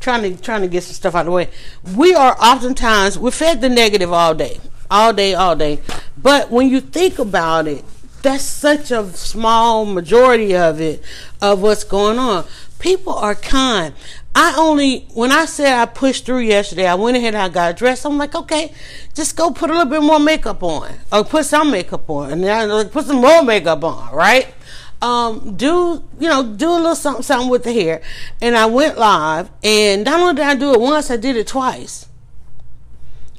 trying 0.00 0.22
to 0.22 0.42
trying 0.42 0.62
to 0.62 0.68
get 0.68 0.84
some 0.84 0.94
stuff 0.94 1.14
out 1.14 1.20
of 1.20 1.26
the 1.26 1.32
way. 1.32 1.50
We 1.96 2.14
are 2.14 2.36
oftentimes 2.40 3.18
we're 3.18 3.30
fed 3.30 3.60
the 3.60 3.68
negative 3.68 4.12
all 4.12 4.34
day 4.34 4.60
all 4.90 5.12
day, 5.12 5.34
all 5.34 5.56
day. 5.56 5.80
But 6.16 6.50
when 6.50 6.68
you 6.68 6.80
think 6.80 7.18
about 7.18 7.66
it, 7.66 7.84
that's 8.22 8.44
such 8.44 8.90
a 8.90 9.08
small 9.12 9.84
majority 9.84 10.56
of 10.56 10.80
it 10.80 11.02
of 11.40 11.62
what's 11.62 11.84
going 11.84 12.18
on. 12.18 12.44
People 12.78 13.14
are 13.14 13.34
kind. 13.34 13.94
I 14.40 14.54
only 14.56 15.00
when 15.14 15.32
I 15.32 15.46
said 15.46 15.76
I 15.76 15.84
pushed 15.84 16.24
through 16.24 16.38
yesterday, 16.38 16.86
I 16.86 16.94
went 16.94 17.16
ahead 17.16 17.34
and 17.34 17.42
I 17.42 17.48
got 17.48 17.76
dressed. 17.76 18.06
I'm 18.06 18.18
like, 18.18 18.36
okay, 18.36 18.72
just 19.12 19.36
go 19.36 19.50
put 19.50 19.68
a 19.68 19.72
little 19.72 19.90
bit 19.90 20.00
more 20.00 20.20
makeup 20.20 20.62
on, 20.62 20.94
or 21.12 21.24
put 21.24 21.44
some 21.44 21.72
makeup 21.72 22.08
on, 22.08 22.30
and 22.30 22.44
then 22.44 22.68
like, 22.68 22.92
put 22.92 23.06
some 23.06 23.16
more 23.16 23.42
makeup 23.42 23.82
on, 23.82 24.14
right? 24.14 24.54
Um, 25.02 25.56
do 25.56 26.04
you 26.20 26.28
know 26.28 26.54
do 26.54 26.70
a 26.70 26.78
little 26.78 26.94
something 26.94 27.24
something 27.24 27.50
with 27.50 27.64
the 27.64 27.72
hair, 27.72 28.00
and 28.40 28.56
I 28.56 28.66
went 28.66 28.96
live, 28.96 29.50
and 29.64 30.04
not 30.04 30.20
only 30.20 30.34
did 30.36 30.44
I 30.44 30.54
do 30.54 30.72
it 30.72 30.80
once, 30.80 31.10
I 31.10 31.16
did 31.16 31.36
it 31.36 31.48
twice. 31.48 32.06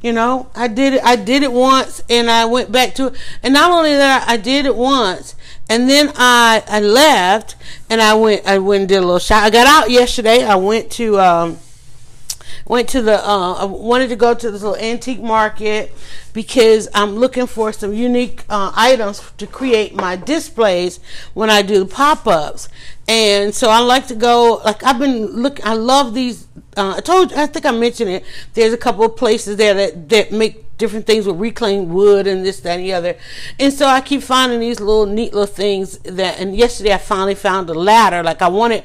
You 0.01 0.11
know, 0.11 0.49
I 0.53 0.67
did 0.67 0.95
it. 0.95 1.03
I 1.03 1.15
did 1.15 1.43
it 1.43 1.53
once, 1.53 2.01
and 2.09 2.29
I 2.29 2.43
went 2.43 2.73
back 2.73 2.93
to 2.95 3.07
it. 3.07 3.15
And 3.41 3.53
not 3.53 3.71
only 3.71 3.95
that, 3.95 4.27
I 4.27 4.35
did 4.35 4.65
it 4.65 4.75
once, 4.75 5.35
and 5.69 5.89
then 5.89 6.11
I 6.15 6.63
I 6.67 6.79
left, 6.79 7.55
and 7.89 8.01
I 8.01 8.15
went. 8.15 8.45
I 8.45 8.57
went 8.57 8.81
and 8.81 8.89
did 8.89 8.97
a 8.97 9.01
little 9.01 9.19
shot. 9.19 9.43
I 9.43 9.49
got 9.49 9.67
out 9.67 9.89
yesterday. 9.89 10.43
I 10.43 10.55
went 10.55 10.91
to 10.93 11.19
um, 11.19 11.59
went 12.65 12.89
to 12.89 13.01
the. 13.01 13.25
Uh, 13.25 13.53
I 13.53 13.65
wanted 13.65 14.09
to 14.09 14.15
go 14.15 14.33
to 14.33 14.51
this 14.51 14.63
little 14.63 14.77
antique 14.77 15.21
market 15.21 15.93
because 16.33 16.87
I'm 16.93 17.15
looking 17.15 17.47
for 17.47 17.71
some 17.71 17.93
unique 17.93 18.43
uh, 18.49 18.71
items 18.75 19.31
to 19.37 19.47
create 19.47 19.95
my 19.95 20.15
displays 20.15 20.99
when 21.33 21.49
I 21.49 21.61
do 21.61 21.85
pop 21.85 22.27
ups. 22.27 22.67
And 23.07 23.55
so 23.55 23.69
I 23.69 23.79
like 23.79 24.07
to 24.07 24.15
go. 24.15 24.61
Like 24.65 24.83
I've 24.83 24.99
been 24.99 25.27
look. 25.27 25.65
I 25.65 25.73
love 25.73 26.13
these 26.13 26.47
uh, 26.77 26.95
I 26.97 27.01
told, 27.01 27.33
I 27.33 27.45
think 27.45 27.65
I 27.65 27.71
mentioned 27.71 28.09
it. 28.09 28.25
There's 28.53 28.73
a 28.73 28.77
couple 28.77 29.03
of 29.03 29.17
places 29.17 29.57
there 29.57 29.73
that 29.73 30.09
that 30.09 30.31
make 30.31 30.65
different 30.79 31.05
things 31.05 31.27
with 31.27 31.39
reclaimed 31.39 31.89
wood 31.89 32.25
and 32.25 32.43
this, 32.43 32.61
that, 32.61 32.77
and 32.77 32.83
the 32.83 32.93
other. 32.93 33.15
And 33.59 33.71
so 33.71 33.85
I 33.85 34.01
keep 34.01 34.23
finding 34.23 34.59
these 34.59 34.79
little 34.79 35.05
neat 35.05 35.33
little 35.33 35.45
things 35.45 35.99
that. 35.99 36.39
And 36.39 36.55
yesterday 36.55 36.93
I 36.93 36.97
finally 36.97 37.35
found 37.35 37.69
a 37.69 37.75
ladder. 37.75 38.23
Like 38.23 38.41
I 38.41 38.47
wanted 38.47 38.83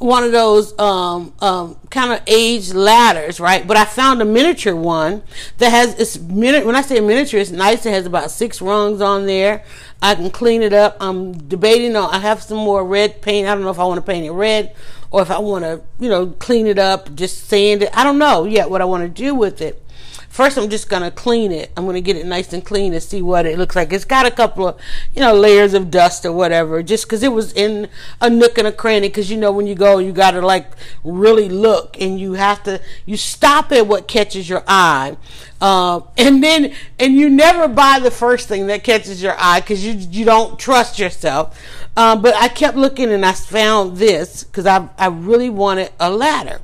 one 0.00 0.24
of 0.24 0.32
those 0.32 0.78
um, 0.78 1.34
um, 1.40 1.76
kind 1.90 2.12
of 2.12 2.22
aged 2.26 2.72
ladders, 2.72 3.38
right? 3.38 3.66
But 3.66 3.76
I 3.76 3.84
found 3.84 4.22
a 4.22 4.24
miniature 4.24 4.74
one 4.74 5.22
that 5.58 5.70
has 5.70 5.98
it's 5.98 6.18
minute. 6.18 6.64
When 6.64 6.76
I 6.76 6.80
say 6.80 7.00
miniature, 7.00 7.40
it's 7.40 7.50
nice. 7.50 7.84
It 7.84 7.90
has 7.90 8.06
about 8.06 8.30
six 8.30 8.62
rungs 8.62 9.00
on 9.02 9.26
there. 9.26 9.64
I 10.00 10.14
can 10.14 10.30
clean 10.30 10.62
it 10.62 10.72
up. 10.72 10.96
I'm 11.00 11.36
debating 11.48 11.96
on. 11.96 12.14
I 12.14 12.18
have 12.18 12.42
some 12.42 12.56
more 12.56 12.84
red 12.84 13.20
paint. 13.20 13.46
I 13.46 13.54
don't 13.54 13.62
know 13.62 13.70
if 13.70 13.78
I 13.78 13.84
want 13.84 13.98
to 13.98 14.10
paint 14.10 14.24
it 14.24 14.30
red 14.30 14.74
or 15.10 15.20
if 15.20 15.30
I 15.30 15.38
want 15.38 15.64
to, 15.64 15.82
you 15.98 16.08
know, 16.08 16.28
clean 16.28 16.66
it 16.66 16.78
up, 16.78 17.14
just 17.14 17.48
sand 17.48 17.82
it. 17.82 17.90
I 17.92 18.04
don't 18.04 18.18
know 18.18 18.44
yet 18.44 18.70
what 18.70 18.80
I 18.80 18.86
want 18.86 19.02
to 19.02 19.22
do 19.22 19.34
with 19.34 19.60
it. 19.60 19.82
First 20.30 20.56
I'm 20.56 20.70
just 20.70 20.88
gonna 20.88 21.10
clean 21.10 21.50
it. 21.50 21.70
I'm 21.76 21.84
gonna 21.84 22.00
get 22.00 22.16
it 22.16 22.24
nice 22.24 22.52
and 22.52 22.64
clean 22.64 22.94
and 22.94 23.02
see 23.02 23.20
what 23.20 23.44
it 23.44 23.58
looks 23.58 23.76
like. 23.76 23.92
It's 23.92 24.04
got 24.04 24.26
a 24.26 24.30
couple 24.30 24.68
of, 24.68 24.80
you 25.12 25.20
know, 25.20 25.34
layers 25.34 25.74
of 25.74 25.90
dust 25.90 26.24
or 26.24 26.32
whatever, 26.32 26.82
just 26.82 27.04
because 27.04 27.22
it 27.22 27.32
was 27.32 27.52
in 27.52 27.88
a 28.20 28.30
nook 28.30 28.56
and 28.56 28.66
a 28.66 28.72
cranny. 28.72 29.08
Because 29.08 29.30
you 29.30 29.36
know 29.36 29.50
when 29.50 29.66
you 29.66 29.74
go, 29.74 29.98
you 29.98 30.12
gotta 30.12 30.40
like 30.40 30.70
really 31.04 31.48
look, 31.48 32.00
and 32.00 32.18
you 32.18 32.34
have 32.34 32.62
to 32.62 32.80
you 33.04 33.16
stop 33.16 33.72
at 33.72 33.86
what 33.88 34.06
catches 34.06 34.48
your 34.48 34.62
eye, 34.68 35.16
um, 35.60 36.04
and 36.16 36.42
then 36.42 36.72
and 36.98 37.14
you 37.16 37.28
never 37.28 37.66
buy 37.66 37.98
the 37.98 38.10
first 38.10 38.48
thing 38.48 38.68
that 38.68 38.84
catches 38.84 39.20
your 39.20 39.34
eye 39.36 39.60
because 39.60 39.84
you 39.84 39.94
you 39.94 40.24
don't 40.24 40.58
trust 40.58 40.98
yourself. 40.98 41.60
Um, 41.96 42.22
but 42.22 42.36
I 42.36 42.46
kept 42.46 42.76
looking 42.76 43.10
and 43.10 43.26
I 43.26 43.32
found 43.32 43.96
this 43.96 44.44
because 44.44 44.64
I 44.64 44.88
I 44.96 45.08
really 45.08 45.50
wanted 45.50 45.90
a 45.98 46.08
ladder, 46.08 46.60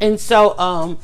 and 0.00 0.20
so 0.20 0.56
um 0.60 0.98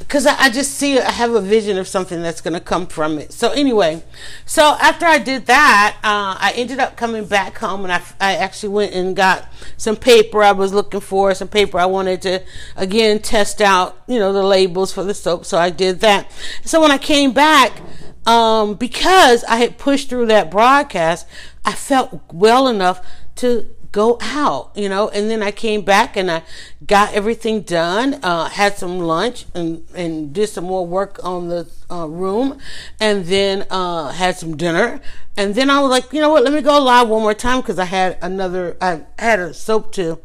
because 0.00 0.26
I, 0.26 0.34
I, 0.44 0.50
just 0.50 0.74
see 0.74 0.98
I 0.98 1.10
have 1.10 1.34
a 1.34 1.40
vision 1.40 1.78
of 1.78 1.86
something 1.86 2.22
that's 2.22 2.40
going 2.40 2.54
to 2.54 2.60
come 2.60 2.86
from 2.86 3.18
it. 3.18 3.32
So 3.32 3.50
anyway, 3.50 4.02
so 4.46 4.76
after 4.80 5.06
I 5.06 5.18
did 5.18 5.46
that, 5.46 5.96
uh, 6.02 6.36
I 6.40 6.52
ended 6.56 6.80
up 6.80 6.96
coming 6.96 7.26
back 7.26 7.58
home 7.58 7.84
and 7.84 7.92
I, 7.92 8.02
I 8.18 8.36
actually 8.36 8.70
went 8.70 8.94
and 8.94 9.14
got 9.14 9.46
some 9.76 9.96
paper 9.96 10.42
I 10.42 10.52
was 10.52 10.72
looking 10.72 11.00
for, 11.00 11.32
some 11.34 11.48
paper 11.48 11.78
I 11.78 11.86
wanted 11.86 12.22
to 12.22 12.42
again 12.76 13.20
test 13.20 13.60
out, 13.60 14.02
you 14.08 14.18
know, 14.18 14.32
the 14.32 14.42
labels 14.42 14.92
for 14.92 15.04
the 15.04 15.14
soap. 15.14 15.44
So 15.44 15.58
I 15.58 15.70
did 15.70 16.00
that. 16.00 16.30
So 16.64 16.80
when 16.80 16.90
I 16.90 16.98
came 16.98 17.32
back, 17.32 17.80
um, 18.26 18.74
because 18.74 19.44
I 19.44 19.56
had 19.56 19.78
pushed 19.78 20.08
through 20.08 20.26
that 20.26 20.50
broadcast, 20.50 21.26
I 21.64 21.72
felt 21.72 22.20
well 22.32 22.68
enough 22.68 23.04
to 23.36 23.68
go 23.92 24.18
out, 24.20 24.72
you 24.74 24.88
know. 24.88 25.08
And 25.08 25.30
then 25.30 25.42
I 25.42 25.50
came 25.50 25.82
back 25.82 26.16
and 26.16 26.30
I 26.30 26.42
got 26.86 27.14
everything 27.14 27.62
done, 27.62 28.14
uh, 28.22 28.48
had 28.48 28.76
some 28.76 28.98
lunch 28.98 29.46
and, 29.54 29.84
and 29.94 30.32
did 30.32 30.48
some 30.48 30.64
more 30.64 30.86
work 30.86 31.18
on 31.24 31.48
the 31.48 31.68
uh, 31.90 32.06
room, 32.06 32.58
and 33.00 33.24
then 33.26 33.66
uh, 33.70 34.08
had 34.08 34.36
some 34.36 34.56
dinner. 34.56 35.00
And 35.36 35.54
then 35.54 35.70
I 35.70 35.80
was 35.80 35.90
like, 35.90 36.12
you 36.12 36.20
know 36.20 36.30
what, 36.30 36.44
let 36.44 36.52
me 36.52 36.60
go 36.60 36.78
live 36.82 37.08
one 37.08 37.22
more 37.22 37.34
time 37.34 37.60
because 37.60 37.78
I 37.78 37.84
had 37.84 38.18
another, 38.22 38.76
I 38.80 39.02
had 39.18 39.40
a 39.40 39.54
soap 39.54 39.92
to 39.92 40.18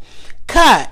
cut. 0.48 0.92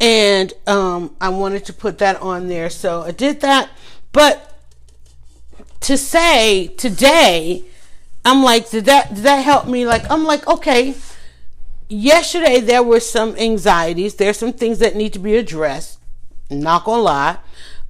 And 0.00 0.52
um, 0.66 1.14
I 1.20 1.28
wanted 1.28 1.64
to 1.66 1.72
put 1.72 1.98
that 1.98 2.20
on 2.20 2.48
there. 2.48 2.68
So 2.68 3.02
I 3.02 3.12
did 3.12 3.40
that. 3.40 3.70
But 4.12 4.52
to 5.80 5.96
say 5.96 6.68
today, 6.76 7.64
I'm 8.24 8.42
like, 8.42 8.70
did 8.70 8.86
that 8.86 9.14
did 9.14 9.24
that 9.24 9.44
help 9.44 9.66
me? 9.66 9.86
Like, 9.86 10.10
I'm 10.10 10.24
like, 10.24 10.46
okay, 10.48 10.94
yesterday 11.88 12.60
there 12.60 12.82
were 12.82 13.00
some 13.00 13.36
anxieties. 13.36 14.14
There's 14.14 14.38
some 14.38 14.52
things 14.52 14.78
that 14.78 14.96
need 14.96 15.12
to 15.14 15.18
be 15.18 15.36
addressed. 15.36 15.98
Not 16.50 16.84
gonna 16.84 17.02
lie. 17.02 17.38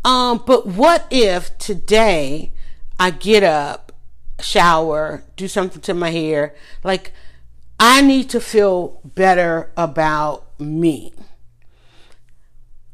Um, 0.05 0.43
but 0.47 0.67
what 0.67 1.07
if 1.11 1.57
today 1.59 2.53
I 2.99 3.11
get 3.11 3.43
up, 3.43 3.93
shower, 4.41 5.25
do 5.37 5.49
something 5.49 5.81
to 5.83 5.95
my 5.95 6.11
hair? 6.11 6.55
Like, 6.83 7.13
I 7.81 8.03
need 8.03 8.31
to 8.31 8.41
feel 8.41 9.01
better 9.05 9.71
about 9.77 10.61
me. 10.61 11.13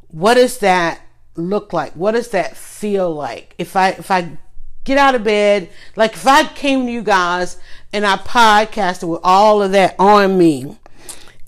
What 0.09 0.35
does 0.35 0.59
that 0.59 1.03
look 1.37 1.73
like? 1.73 1.93
What 1.95 2.13
does 2.13 2.31
that 2.31 2.57
feel 2.57 3.13
like? 3.13 3.55
If 3.59 3.77
I 3.77 3.91
if 3.91 4.11
I 4.11 4.39
get 4.85 4.99
out 4.99 5.15
of 5.15 5.25
bed, 5.25 5.69
like 5.97 6.15
if 6.15 6.27
I 6.27 6.45
came 6.45 6.87
to 6.87 6.93
you 6.93 7.03
guys 7.03 7.59
and 7.93 8.07
I 8.07 8.17
podcasted 8.17 9.09
with 9.09 9.21
all 9.23 9.63
of 9.63 9.73
that 9.73 9.95
on 9.99 10.39
me, 10.39 10.79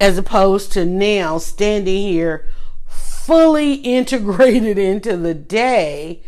as 0.03 0.19
opposed 0.19 0.73
to 0.73 0.85
now 0.85 1.39
standing 1.39 2.09
here 2.09 2.45
fully 2.89 3.75
integrated 3.97 4.77
into 4.77 5.17
the 5.17 5.33
day, 5.33 6.21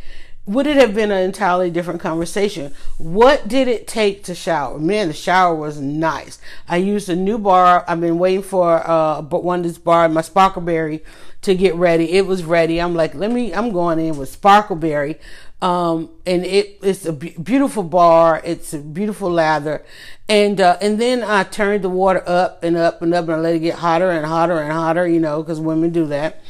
would 0.47 0.67
it 0.67 0.77
have 0.77 0.95
been 0.95 1.11
an 1.11 1.23
entirely 1.23 1.71
different 1.71 2.01
conversation? 2.01 2.75
What 2.99 3.49
did 3.49 3.67
it 3.67 3.87
take 3.87 4.25
to 4.25 4.35
shower? 4.35 4.79
Man, 4.79 5.09
the 5.09 5.15
shower 5.15 5.55
was 5.55 5.81
nice. 5.81 6.39
I 6.69 6.77
used 6.77 7.09
a 7.09 7.17
new 7.17 7.39
bar. 7.39 7.85
I've 7.89 8.01
been 8.01 8.19
waiting 8.19 8.43
for 8.43 8.87
uh, 8.89 9.23
one 9.23 9.63
this 9.63 9.79
bar, 9.79 10.09
my 10.09 10.21
Sparkleberry, 10.21 11.01
to 11.43 11.55
get 11.55 11.75
ready. 11.75 12.13
It 12.13 12.27
was 12.27 12.45
ready. 12.45 12.81
I'm 12.81 12.95
like, 12.95 13.15
let 13.15 13.31
me. 13.31 13.55
I'm 13.55 13.73
going 13.73 13.99
in 13.99 14.17
with 14.19 14.39
Sparkleberry, 14.41 15.19
um, 15.63 16.11
and 16.27 16.45
it, 16.45 16.79
it's 16.83 17.07
a 17.07 17.13
beautiful 17.15 17.83
bar. 17.83 18.43
It's 18.45 18.75
a 18.75 18.79
beautiful 18.79 19.31
lather. 19.31 19.83
And, 20.29 20.61
uh, 20.61 20.77
and 20.83 21.01
then 21.01 21.23
I 21.23 21.43
turned 21.45 21.85
the 21.85 21.89
water 21.89 22.23
up 22.27 22.63
and 22.63 22.77
up 22.77 23.01
and 23.01 23.15
up 23.15 23.25
and 23.25 23.35
I 23.35 23.39
let 23.39 23.55
it 23.55 23.61
get 23.61 23.77
hotter 23.77 24.11
and 24.11 24.27
hotter 24.27 24.59
and 24.59 24.73
hotter, 24.73 25.07
you 25.07 25.21
know, 25.21 25.43
cause 25.43 25.61
women 25.61 25.91
do 25.91 26.07
that. 26.09 26.43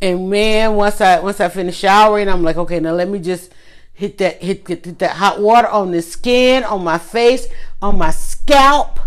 And 0.00 0.28
man, 0.28 0.74
once 0.74 1.00
I, 1.00 1.20
once 1.20 1.40
I 1.40 1.48
finish 1.48 1.76
showering, 1.78 2.28
I'm 2.28 2.42
like, 2.42 2.56
okay, 2.56 2.80
now 2.80 2.92
let 2.92 3.08
me 3.08 3.18
just 3.18 3.52
hit 3.92 4.18
that, 4.18 4.42
hit, 4.42 4.66
hit 4.68 4.98
that 4.98 5.16
hot 5.16 5.40
water 5.40 5.68
on 5.68 5.90
the 5.90 6.02
skin, 6.02 6.64
on 6.64 6.84
my 6.84 6.98
face, 6.98 7.46
on 7.80 7.96
my 7.98 8.10
scalp. 8.10 9.00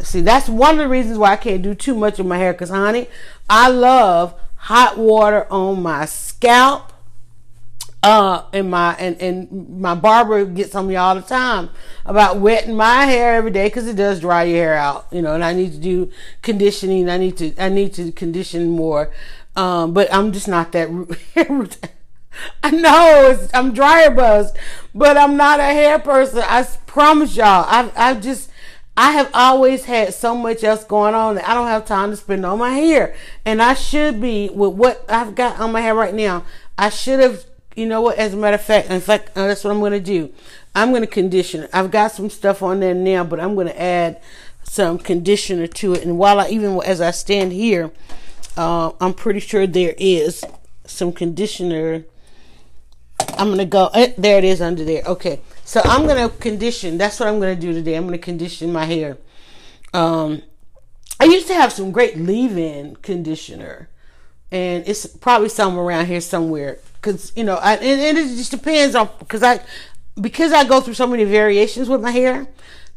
See, 0.00 0.20
that's 0.20 0.48
one 0.48 0.72
of 0.72 0.78
the 0.78 0.88
reasons 0.88 1.18
why 1.18 1.32
I 1.32 1.36
can't 1.36 1.62
do 1.62 1.74
too 1.74 1.94
much 1.94 2.18
of 2.18 2.26
my 2.26 2.38
hair. 2.38 2.54
Cause 2.54 2.70
honey, 2.70 3.08
I 3.48 3.68
love 3.68 4.34
hot 4.56 4.98
water 4.98 5.46
on 5.50 5.82
my 5.82 6.04
scalp 6.04 6.92
uh 8.02 8.44
and 8.52 8.70
my 8.70 8.94
and, 8.94 9.20
and 9.20 9.78
my 9.78 9.94
barber 9.94 10.44
gets 10.46 10.74
on 10.74 10.86
me 10.86 10.96
all 10.96 11.14
the 11.14 11.20
time 11.20 11.68
about 12.06 12.38
wetting 12.38 12.74
my 12.74 13.04
hair 13.04 13.34
every 13.34 13.50
day 13.50 13.66
because 13.66 13.86
it 13.86 13.96
does 13.96 14.20
dry 14.20 14.42
your 14.44 14.56
hair 14.56 14.74
out 14.74 15.06
you 15.10 15.20
know 15.20 15.34
and 15.34 15.44
i 15.44 15.52
need 15.52 15.70
to 15.72 15.78
do 15.78 16.10
conditioning 16.40 17.10
i 17.10 17.18
need 17.18 17.36
to 17.36 17.52
i 17.62 17.68
need 17.68 17.92
to 17.92 18.10
condition 18.12 18.70
more 18.70 19.10
um 19.56 19.92
but 19.92 20.12
i'm 20.12 20.32
just 20.32 20.48
not 20.48 20.72
that 20.72 20.88
i 22.62 22.70
know 22.70 23.48
i'm 23.54 23.72
dryer 23.72 24.10
buzz 24.10 24.52
but 24.94 25.16
i'm 25.16 25.36
not 25.36 25.60
a 25.60 25.64
hair 25.64 25.98
person 25.98 26.42
i 26.46 26.62
promise 26.86 27.36
y'all 27.36 27.64
i 27.68 27.90
i 27.96 28.14
just 28.14 28.50
I 28.96 29.12
have 29.12 29.30
always 29.32 29.86
had 29.86 30.12
so 30.12 30.36
much 30.36 30.62
else 30.62 30.84
going 30.84 31.14
on 31.14 31.36
that 31.36 31.48
I 31.48 31.54
don't 31.54 31.68
have 31.68 31.86
time 31.86 32.10
to 32.10 32.16
spend 32.16 32.44
on 32.44 32.58
my 32.58 32.72
hair. 32.72 33.14
And 33.46 33.62
I 33.62 33.72
should 33.72 34.20
be 34.20 34.50
with 34.50 34.74
what 34.74 35.06
I've 35.08 35.34
got 35.34 35.58
on 35.58 35.72
my 35.72 35.80
hair 35.80 35.94
right 35.94 36.12
now. 36.12 36.44
I 36.76 36.90
should 36.90 37.18
have 37.20 37.46
you 37.76 37.86
know 37.86 38.00
what? 38.00 38.18
As 38.18 38.34
a 38.34 38.36
matter 38.36 38.56
of 38.56 38.62
fact, 38.62 38.90
in 38.90 39.00
fact, 39.00 39.30
uh, 39.36 39.46
that's 39.46 39.64
what 39.64 39.70
I'm 39.70 39.80
going 39.80 39.92
to 39.92 40.00
do. 40.00 40.32
I'm 40.74 40.90
going 40.90 41.02
to 41.02 41.06
condition. 41.06 41.68
I've 41.72 41.90
got 41.90 42.12
some 42.12 42.28
stuff 42.28 42.62
on 42.62 42.80
there 42.80 42.94
now, 42.94 43.24
but 43.24 43.40
I'm 43.40 43.54
going 43.54 43.68
to 43.68 43.80
add 43.80 44.20
some 44.64 44.98
conditioner 44.98 45.66
to 45.66 45.94
it. 45.94 46.04
And 46.04 46.18
while 46.18 46.40
I, 46.40 46.48
even 46.48 46.80
as 46.84 47.00
I 47.00 47.10
stand 47.10 47.52
here, 47.52 47.90
uh, 48.56 48.92
I'm 49.00 49.14
pretty 49.14 49.40
sure 49.40 49.66
there 49.66 49.94
is 49.98 50.44
some 50.84 51.12
conditioner. 51.12 52.04
I'm 53.38 53.48
going 53.48 53.58
to 53.58 53.64
go, 53.64 53.88
eh, 53.94 54.12
there 54.18 54.38
it 54.38 54.44
is 54.44 54.60
under 54.60 54.84
there. 54.84 55.02
Okay. 55.04 55.40
So 55.64 55.80
I'm 55.84 56.06
going 56.06 56.28
to 56.28 56.36
condition. 56.36 56.98
That's 56.98 57.20
what 57.20 57.28
I'm 57.28 57.38
going 57.38 57.54
to 57.54 57.60
do 57.60 57.72
today. 57.72 57.94
I'm 57.94 58.06
going 58.06 58.18
to 58.18 58.24
condition 58.24 58.72
my 58.72 58.84
hair. 58.84 59.18
Um, 59.92 60.42
I 61.20 61.24
used 61.24 61.46
to 61.48 61.54
have 61.54 61.72
some 61.72 61.92
great 61.92 62.16
leave-in 62.16 62.96
conditioner 62.96 63.90
and 64.52 64.86
it's 64.86 65.06
probably 65.06 65.48
somewhere 65.48 65.84
around 65.84 66.06
here 66.06 66.20
somewhere 66.20 66.78
because 66.94 67.32
you 67.36 67.44
know 67.44 67.56
I, 67.56 67.74
and, 67.76 68.00
and, 68.00 68.18
it 68.18 68.36
just 68.36 68.50
depends 68.50 68.94
on 68.94 69.08
because 69.18 69.42
i 69.42 69.60
because 70.20 70.52
i 70.52 70.64
go 70.64 70.80
through 70.80 70.94
so 70.94 71.06
many 71.06 71.24
variations 71.24 71.88
with 71.88 72.00
my 72.00 72.10
hair 72.10 72.46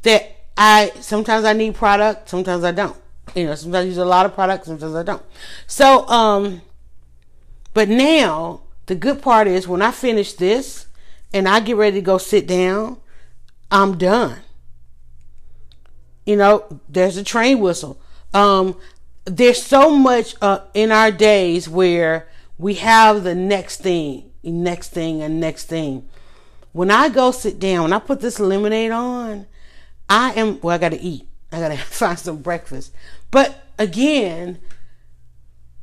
that 0.02 0.36
i 0.58 0.92
sometimes 1.00 1.46
i 1.46 1.54
need 1.54 1.76
product 1.76 2.30
sometimes 2.30 2.63
i 2.63 2.72
don't 2.72 2.98
you 3.36 3.46
know 3.46 3.56
sometimes 3.56 3.86
i 3.86 3.88
use 3.88 3.98
a 3.98 4.06
lot 4.06 4.26
of 4.26 4.34
products, 4.34 4.68
sometimes 4.68 4.96
i 4.96 5.04
don't 5.04 5.24
so 5.68 6.08
um 6.08 6.62
but 7.74 7.90
now 7.90 8.62
the 8.86 8.96
good 8.96 9.22
part 9.22 9.48
is 9.48 9.68
when 9.68 9.82
i 9.82 9.92
finish 9.92 10.34
this 10.34 10.88
and 11.34 11.48
i 11.48 11.60
get 11.60 11.76
ready 11.76 11.98
to 11.98 12.02
go 12.02 12.18
sit 12.18 12.48
down 12.48 12.98
i'm 13.72 13.98
done 13.98 14.40
you 16.26 16.36
know 16.36 16.80
there's 16.90 17.18
a 17.18 17.24
train 17.24 17.60
whistle 17.60 18.00
um 18.34 18.76
there's 19.26 19.62
so 19.62 19.90
much 19.90 20.36
uh, 20.42 20.60
in 20.74 20.92
our 20.92 21.12
days 21.12 21.70
where 21.70 22.28
we 22.58 22.76
have 22.76 23.24
the 23.24 23.36
next 23.36 23.82
thing, 23.82 24.32
next 24.44 24.90
thing, 24.90 25.22
and 25.22 25.40
next 25.40 25.66
thing. 25.66 26.08
When 26.72 26.92
I 26.92 27.10
go 27.10 27.32
sit 27.32 27.60
down, 27.60 27.84
when 27.84 27.94
I 27.94 28.00
put 28.00 28.20
this 28.20 28.40
lemonade 28.40 28.92
on, 28.92 29.46
I 30.10 30.34
am, 30.34 30.60
well, 30.62 30.76
I 30.76 30.78
got 30.78 30.90
to 30.90 31.00
eat. 31.00 31.28
I 31.54 31.60
got 31.60 31.70
to 31.70 31.78
find 31.78 32.20
some 32.20 32.38
breakfast. 32.38 32.94
But 33.32 33.63
again, 33.78 34.60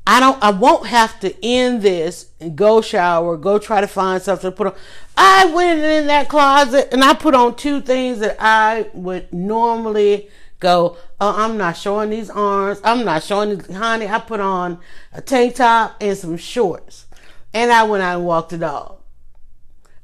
I 0.07 0.19
don't, 0.19 0.43
I 0.43 0.51
won't 0.51 0.87
have 0.89 1.21
to 1.21 1.35
end 1.45 1.83
this 1.83 2.31
and 2.41 2.57
go 2.57 2.81
shower, 2.81 3.37
go 3.37 3.59
try 3.59 3.81
to 3.81 3.87
find 3.87 4.21
something 4.21 4.51
to 4.51 4.57
put 4.57 4.67
on. 4.67 4.75
I 5.17 5.47
went 5.47 5.81
in 5.81 6.09
that 6.09 6.29
closet 6.29 6.89
and 6.93 7.05
I 7.05 7.15
put 7.15 7.35
on 7.35 7.55
two 7.55 7.81
things 7.81 8.19
that 8.19 8.37
I 8.41 8.91
would 8.93 9.33
normally 9.33 10.29
go, 10.59 10.97
oh, 11.21 11.35
I'm 11.37 11.57
not 11.57 11.77
showing 11.77 12.11
these 12.11 12.29
arms. 12.29 12.81
I'm 12.83 13.05
not 13.05 13.23
showing 13.23 13.57
these, 13.59 13.75
honey. 13.75 14.09
I 14.09 14.19
put 14.19 14.41
on 14.41 14.81
a 15.13 15.21
tank 15.21 15.57
top 15.57 15.97
and 16.01 16.17
some 16.17 16.37
shorts. 16.37 17.07
And 17.55 17.71
I 17.71 17.85
went 17.85 18.03
out 18.03 18.19
and 18.19 18.27
walked 18.27 18.51
the 18.51 18.59
dog. 18.59 18.99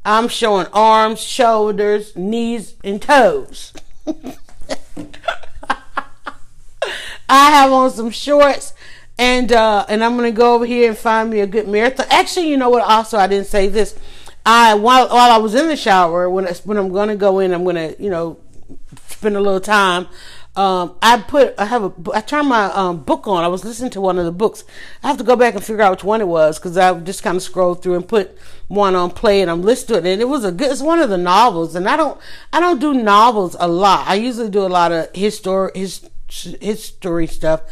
I'm 0.05 0.29
showing 0.29 0.67
arms, 0.73 1.21
shoulders, 1.21 2.15
knees, 2.17 2.77
and 2.85 3.03
toes. 3.03 3.73
I 7.29 7.51
have 7.51 7.73
on 7.73 7.91
some 7.91 8.11
shorts 8.11 8.73
and 9.19 9.53
uh 9.53 9.87
and 9.89 10.05
I'm 10.05 10.17
gonna 10.17 10.31
go 10.31 10.55
over 10.55 10.67
here 10.67 10.89
and 10.89 10.99
find 10.99 11.31
me 11.31 11.41
a 11.41 11.47
good 11.47 11.69
marathon. 11.69 12.07
Actually, 12.11 12.51
you 12.51 12.57
know 12.57 12.71
what? 12.71 12.83
Also, 12.83 13.19
I 13.19 13.27
didn't 13.27 13.47
say 13.47 13.69
this. 13.69 13.99
I 14.45 14.75
while 14.75 15.09
while 15.09 15.31
I 15.31 15.39
was 15.39 15.55
in 15.55 15.69
the 15.69 15.77
shower 15.77 16.29
when 16.31 16.47
I, 16.47 16.53
when 16.65 16.77
I'm 16.77 16.93
gonna 16.93 17.17
go 17.17 17.39
in, 17.41 17.53
I'm 17.53 17.65
gonna 17.65 17.95
you 17.99 18.11
know 18.11 18.39
spend 19.09 19.37
a 19.37 19.41
little 19.41 19.61
time. 19.61 20.09
Um, 20.55 20.97
I 21.03 21.19
put 21.19 21.55
I 21.59 21.67
have 21.67 21.85
a 21.85 21.93
I 22.15 22.23
turned 22.23 22.49
my 22.49 22.67
um, 22.73 23.03
book 23.03 23.27
on. 23.27 23.45
I 23.45 23.49
was 23.49 23.65
listening 23.65 23.91
to 23.91 24.01
one 24.01 24.19
of 24.19 24.25
the 24.25 24.33
books. 24.33 24.65
I 25.03 25.09
have 25.09 25.19
to 25.19 25.25
go 25.25 25.37
back 25.37 25.55
and 25.55 25.63
figure 25.63 25.83
out 25.83 25.91
which 25.91 26.05
one 26.05 26.23
it 26.23 26.29
was 26.29 26.59
because 26.59 26.79
I 26.79 26.99
just 27.01 27.23
kind 27.23 27.37
of 27.37 27.43
scrolled 27.43 27.83
through 27.83 27.97
and 27.97 28.09
put 28.09 28.39
one 28.69 28.95
on 28.95 29.11
play 29.11 29.43
and 29.43 29.51
I'm 29.51 29.63
listening 29.63 30.03
to 30.03 30.09
it. 30.09 30.13
And 30.13 30.23
it 30.23 30.29
was 30.29 30.45
a 30.45 30.53
good. 30.53 30.71
It's 30.73 30.81
one 30.81 30.99
of 30.99 31.11
the 31.11 31.19
novels, 31.19 31.75
and 31.75 31.87
I 31.87 31.97
don't 31.99 32.19
I 32.55 32.61
don't 32.61 32.81
do 32.81 32.95
novels 32.95 33.55
a 33.61 33.69
lot. 33.69 34.07
I 34.09 34.15
usually 34.15 34.49
do 34.49 34.65
a 34.65 34.69
lot 34.69 34.93
of 34.93 35.15
history 35.15 35.71
his, 35.75 36.09
history 36.29 37.27
stuff, 37.27 37.63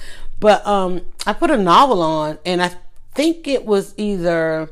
but 0.40 0.66
um, 0.66 1.02
I 1.26 1.32
put 1.32 1.50
a 1.50 1.58
novel 1.58 2.02
on, 2.02 2.38
and 2.44 2.62
I 2.62 2.72
think 3.14 3.46
it 3.46 3.64
was 3.64 3.94
either 3.96 4.70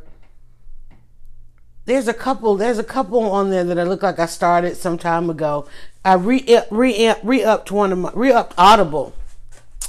there's 1.85 2.09
a 2.09 2.15
couple 2.15 2.57
there's 2.57 2.79
a 2.79 2.85
couple 2.85 3.21
on 3.23 3.51
there 3.51 3.65
that 3.65 3.79
I 3.79 3.83
look 3.83 4.03
like 4.03 4.19
I 4.19 4.27
started 4.27 4.77
some 4.77 4.99
time 4.99 5.29
ago. 5.31 5.67
I 6.05 6.15
re 6.15 6.45
re 6.71 7.15
re 7.23 7.45
upped 7.45 7.71
one 7.71 7.93
of 7.93 7.99
my 7.99 8.11
re 8.15 8.33
upped 8.33 8.55
Audible 8.57 9.15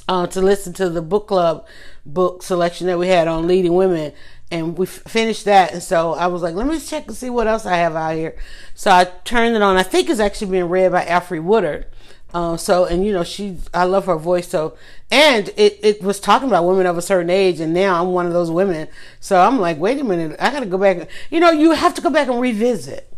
uh, 0.07 0.27
to 0.27 0.41
listen 0.41 0.73
to 0.73 0.89
the 0.89 1.01
book 1.01 1.27
club 1.27 1.65
book 2.05 2.43
selection 2.43 2.87
that 2.87 2.99
we 2.99 3.07
had 3.07 3.27
on 3.27 3.47
leading 3.47 3.73
women, 3.73 4.13
and 4.51 4.77
we 4.77 4.85
finished 4.85 5.45
that. 5.45 5.71
And 5.71 5.83
so 5.83 6.13
I 6.13 6.27
was 6.27 6.41
like, 6.41 6.55
let 6.55 6.67
me 6.67 6.79
check 6.79 7.07
and 7.07 7.15
see 7.15 7.29
what 7.29 7.47
else 7.47 7.65
I 7.65 7.75
have 7.77 7.95
out 7.95 8.15
here. 8.15 8.35
So 8.73 8.91
I 8.91 9.05
turned 9.23 9.55
it 9.55 9.61
on. 9.61 9.77
I 9.77 9.83
think 9.83 10.09
it's 10.09 10.19
actually 10.19 10.51
being 10.51 10.69
read 10.69 10.91
by 10.91 11.05
Alfre 11.05 11.41
Woodard. 11.41 11.85
Um, 12.33 12.57
so 12.57 12.85
and 12.85 13.05
you 13.05 13.13
know 13.13 13.23
she 13.23 13.57
I 13.73 13.83
love 13.83 14.05
her 14.05 14.15
voice 14.15 14.47
so 14.47 14.75
and 15.11 15.49
it, 15.49 15.79
it 15.83 16.01
was 16.01 16.19
talking 16.19 16.47
about 16.47 16.65
women 16.65 16.87
of 16.87 16.97
a 16.97 17.01
certain 17.01 17.29
age 17.29 17.59
and 17.59 17.73
now 17.73 18.01
I'm 18.01 18.11
one 18.11 18.25
of 18.25 18.33
those 18.33 18.49
women. 18.49 18.87
So 19.19 19.39
I'm 19.39 19.59
like 19.59 19.77
wait 19.77 19.99
a 19.99 20.03
minute 20.03 20.35
I 20.39 20.51
gotta 20.51 20.65
go 20.65 20.77
back 20.77 21.07
you 21.29 21.39
know 21.39 21.51
you 21.51 21.71
have 21.71 21.93
to 21.95 22.01
go 22.01 22.09
back 22.09 22.27
and 22.27 22.41
revisit. 22.41 23.09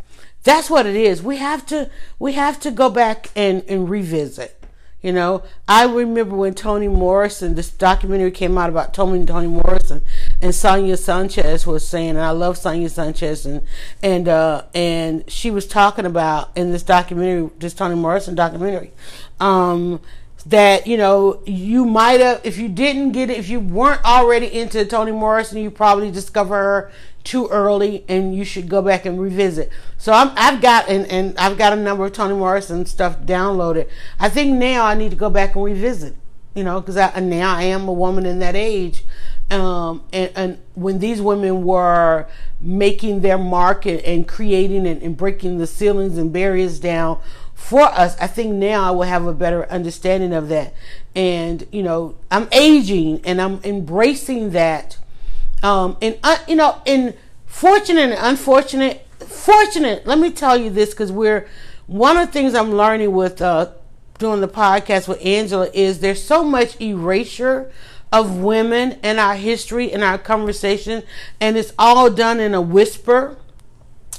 That's 0.44 0.70
what 0.70 0.86
it 0.86 0.96
is. 0.96 1.24
We 1.24 1.38
have 1.38 1.66
to 1.68 1.90
we 2.20 2.34
have 2.34 2.60
to 2.60 2.72
go 2.72 2.90
back 2.90 3.30
and, 3.36 3.64
and 3.68 3.90
revisit 3.90 4.56
you 5.06 5.12
know, 5.12 5.44
I 5.68 5.86
remember 5.86 6.36
when 6.36 6.56
Toni 6.56 6.88
Morrison, 6.88 7.54
this 7.54 7.70
documentary 7.70 8.32
came 8.32 8.58
out 8.58 8.72
about 8.72 8.92
Toni 8.92 9.24
Toni 9.24 9.46
Morrison, 9.46 10.02
and 10.42 10.54
Sonia 10.54 10.98
Sanchez 10.98 11.66
was 11.66 11.88
saying, 11.88 12.12
and 12.12 12.22
I 12.22 12.32
love 12.32 12.58
Sonia 12.58 12.90
Sanchez, 12.90 13.46
and 13.46 13.62
and 14.04 14.28
uh, 14.28 14.64
and 14.74 15.30
she 15.30 15.52
was 15.52 15.68
talking 15.68 16.06
about 16.06 16.52
in 16.56 16.72
this 16.72 16.84
documentary, 16.84 17.50
this 17.60 17.74
Toni 17.74 17.96
Morrison 17.96 18.36
documentary, 18.36 18.92
um, 19.40 20.02
that 20.46 20.86
you 20.86 20.98
know 20.98 21.42
you 21.46 21.86
might 21.86 22.20
have 22.20 22.42
if 22.44 22.58
you 22.58 22.70
didn't 22.70 23.12
get 23.12 23.30
it 23.30 23.38
if 23.38 23.50
you 23.50 23.60
weren't 23.60 24.04
already 24.06 24.48
into 24.54 24.86
Toni 24.86 25.12
Morrison, 25.12 25.62
you 25.62 25.72
probably 25.72 26.12
discover 26.12 26.56
her 26.56 26.92
too 27.26 27.48
early 27.48 28.06
and 28.08 28.36
you 28.36 28.46
should 28.46 28.70
go 28.70 28.82
back 28.82 29.06
and 29.06 29.20
revisit. 29.20 29.70
So 29.98 30.14
i 30.14 30.28
have 30.40 30.62
got 30.62 30.88
and, 30.88 31.06
and 31.08 31.38
I've 31.38 31.58
got 31.58 31.74
a 31.74 31.76
number 31.76 32.06
of 32.06 32.14
Toni 32.14 32.36
Morrison 32.36 32.86
stuff 32.86 33.20
downloaded. 33.22 33.90
I 34.20 34.30
think 34.30 34.54
now 34.54 34.86
I 34.86 34.94
need 34.94 35.10
to 35.10 35.18
go 35.18 35.30
back 35.30 35.56
and 35.56 35.66
revisit, 35.66 36.16
you 36.54 36.64
know, 36.64 36.80
because 36.80 36.96
now 36.96 37.56
I 37.56 37.64
am 37.64 37.88
a 37.88 37.94
woman 37.94 38.26
in 38.26 38.40
that 38.40 38.56
age. 38.56 39.04
Um, 39.52 40.04
and, 40.12 40.32
and 40.36 40.58
when 40.74 41.00
these 41.00 41.22
women 41.22 41.64
were 41.64 42.28
making 42.60 43.22
their 43.22 43.38
market 43.38 44.04
and 44.04 44.28
creating 44.28 44.88
and, 44.88 45.02
and 45.04 45.16
breaking 45.16 45.60
the 45.60 45.68
ceilings 45.68 46.18
and 46.18 46.34
barriers 46.34 46.80
down 46.80 47.20
for 47.54 47.84
us, 47.84 48.18
I 48.20 48.28
think 48.28 48.54
now 48.54 48.84
I 48.84 48.92
will 48.92 49.04
have 49.04 49.26
a 49.28 49.34
better 49.34 49.70
understanding 49.72 50.34
of 50.34 50.50
that. 50.50 50.74
And, 51.14 51.68
you 51.72 51.84
know, 51.84 52.16
I'm 52.32 52.48
aging 52.52 53.22
and 53.24 53.40
I'm 53.40 53.62
embracing 53.64 54.52
that 54.52 54.98
um, 55.66 55.98
and 56.00 56.20
uh, 56.24 56.38
you 56.48 56.56
know, 56.56 56.80
in 56.86 57.16
fortunate 57.48 58.12
and 58.12 58.20
unfortunate, 58.20 59.06
fortunate. 59.20 60.06
Let 60.06 60.20
me 60.20 60.30
tell 60.30 60.56
you 60.56 60.70
this 60.70 60.92
because 60.92 61.12
we're 61.12 61.48
one 61.88 62.18
of 62.18 62.28
the 62.28 62.32
things 62.32 62.54
I'm 62.54 62.74
learning 62.74 63.12
with 63.14 63.42
uh, 63.42 63.72
doing 64.20 64.42
the 64.42 64.48
podcast 64.48 65.08
with 65.08 65.26
Angela 65.26 65.70
is 65.74 66.00
there's 66.02 66.22
so 66.22 66.44
much 66.44 66.80
erasure 66.80 67.72
of 68.12 68.38
women 68.38 68.94
in 69.04 69.20
our 69.20 69.36
history 69.36 69.92
in 69.92 70.04
our 70.04 70.18
conversation, 70.18 71.04
and 71.40 71.58
it's 71.58 71.74
all 71.78 72.10
done 72.10 72.40
in 72.40 72.54
a 72.54 72.62
whisper, 72.62 73.38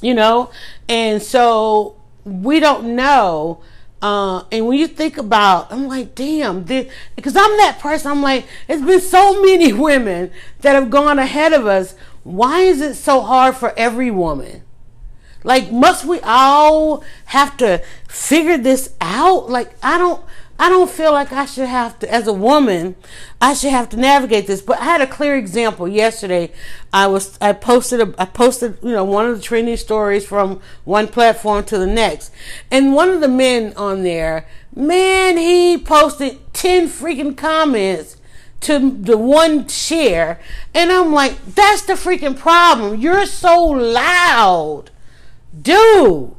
you 0.01 0.15
know, 0.15 0.51
and 0.89 1.23
so 1.23 1.97
we 2.25 2.61
don't 2.61 2.95
know 2.97 3.63
uh, 4.03 4.45
and 4.53 4.67
when 4.67 4.79
you 4.79 4.87
think 4.87 5.17
about, 5.17 5.73
I'm 5.73 5.89
like, 5.89 6.15
damn, 6.15 6.67
this 6.67 6.93
because 7.15 7.35
I'm 7.35 7.57
that 7.57 7.79
person. 7.81 8.11
I'm 8.11 8.23
like, 8.23 8.47
it's 8.69 8.85
been 8.85 9.01
so 9.01 9.41
many 9.43 9.73
women 9.89 10.31
that 10.61 10.75
have 10.75 10.91
gone 10.91 11.19
ahead 11.19 11.53
of 11.53 11.67
us. 11.67 11.95
Why 12.23 12.61
is 12.61 12.81
it 12.81 12.95
so 12.95 13.21
hard 13.23 13.57
for 13.57 13.73
every 13.77 14.11
woman? 14.11 14.63
Like, 15.45 15.71
must 15.71 16.05
we 16.05 16.21
all 16.23 17.05
have 17.27 17.57
to 17.59 17.83
figure 18.09 18.59
this 18.59 18.95
out? 19.01 19.49
Like, 19.49 19.75
I 19.83 19.97
don't. 19.97 20.25
I 20.59 20.69
don't 20.69 20.91
feel 20.91 21.13
like 21.13 21.33
I 21.33 21.45
should 21.45 21.69
have 21.69 21.99
to, 21.99 22.13
as 22.13 22.27
a 22.27 22.33
woman, 22.33 22.97
I 23.41 23.53
should 23.55 23.71
have 23.71 23.89
to 23.91 23.97
navigate 23.97 24.47
this. 24.47 24.63
But 24.63 24.81
I 24.81 24.85
had 24.85 25.01
a 25.01 25.07
clear 25.07 25.37
example 25.37 25.87
yesterday. 25.87 26.53
I 26.93 27.09
was, 27.09 27.37
I 27.41 27.53
posted, 27.53 28.01
a, 28.01 28.15
I 28.19 28.25
posted, 28.25 28.79
you 28.83 28.93
know, 28.93 29.05
one 29.05 29.27
of 29.27 29.37
the 29.37 29.43
trending 29.43 29.77
stories 29.77 30.25
from 30.27 30.61
one 30.85 31.09
platform 31.09 31.65
to 31.65 31.79
the 31.79 31.87
next, 31.87 32.33
and 32.71 32.95
one 32.95 33.11
of 33.11 33.21
the 33.21 33.29
men 33.29 33.75
on 33.77 34.03
there, 34.03 34.47
man, 34.75 35.37
he 35.37 35.77
posted 35.77 36.39
ten 36.55 36.89
freaking 36.89 37.37
comments 37.37 38.17
to 38.61 38.79
the 38.91 39.19
one 39.19 39.69
share, 39.69 40.41
and 40.75 40.91
I'm 40.91 41.13
like, 41.13 41.45
that's 41.45 41.83
the 41.83 41.93
freaking 41.95 42.39
problem. 42.39 43.01
You're 43.01 43.27
so 43.27 43.63
loud, 43.63 44.91
dude. 45.61 46.36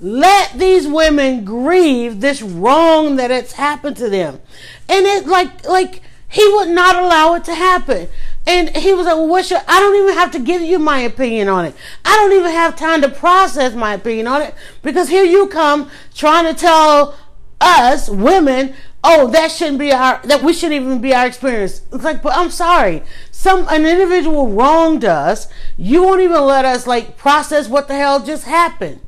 Let 0.00 0.58
these 0.58 0.86
women 0.86 1.44
grieve 1.44 2.20
this 2.20 2.40
wrong 2.40 3.16
that 3.16 3.30
has 3.30 3.52
happened 3.52 3.96
to 3.96 4.08
them. 4.08 4.40
And 4.88 5.06
it 5.06 5.26
like 5.26 5.66
like 5.66 6.02
he 6.28 6.46
would 6.54 6.68
not 6.68 6.96
allow 6.96 7.34
it 7.34 7.44
to 7.44 7.54
happen. 7.54 8.08
And 8.46 8.70
he 8.76 8.94
was 8.94 9.06
like, 9.06 9.16
well, 9.16 9.62
I 9.68 9.80
don't 9.80 10.02
even 10.02 10.14
have 10.14 10.30
to 10.32 10.38
give 10.38 10.62
you 10.62 10.78
my 10.78 11.00
opinion 11.00 11.48
on 11.48 11.66
it. 11.66 11.74
I 12.04 12.16
don't 12.16 12.32
even 12.32 12.50
have 12.50 12.76
time 12.76 13.02
to 13.02 13.08
process 13.08 13.74
my 13.74 13.94
opinion 13.94 14.26
on 14.26 14.40
it 14.40 14.54
because 14.82 15.08
here 15.08 15.24
you 15.24 15.48
come 15.48 15.90
trying 16.14 16.46
to 16.46 16.58
tell 16.58 17.18
us 17.60 18.08
women, 18.08 18.74
oh, 19.04 19.28
that 19.32 19.50
shouldn't 19.50 19.78
be 19.78 19.92
our, 19.92 20.20
that 20.24 20.42
we 20.42 20.54
shouldn't 20.54 20.80
even 20.80 21.00
be 21.00 21.14
our 21.14 21.26
experience. 21.26 21.82
It's 21.92 22.04
like, 22.04 22.22
but 22.22 22.34
I'm 22.36 22.50
sorry. 22.50 23.02
Some, 23.30 23.66
an 23.68 23.84
individual 23.84 24.48
wronged 24.48 25.04
us. 25.04 25.48
You 25.76 26.02
won't 26.02 26.22
even 26.22 26.42
let 26.42 26.64
us 26.64 26.86
like 26.86 27.18
process 27.18 27.68
what 27.68 27.88
the 27.88 27.94
hell 27.94 28.24
just 28.24 28.44
happened. 28.44 29.00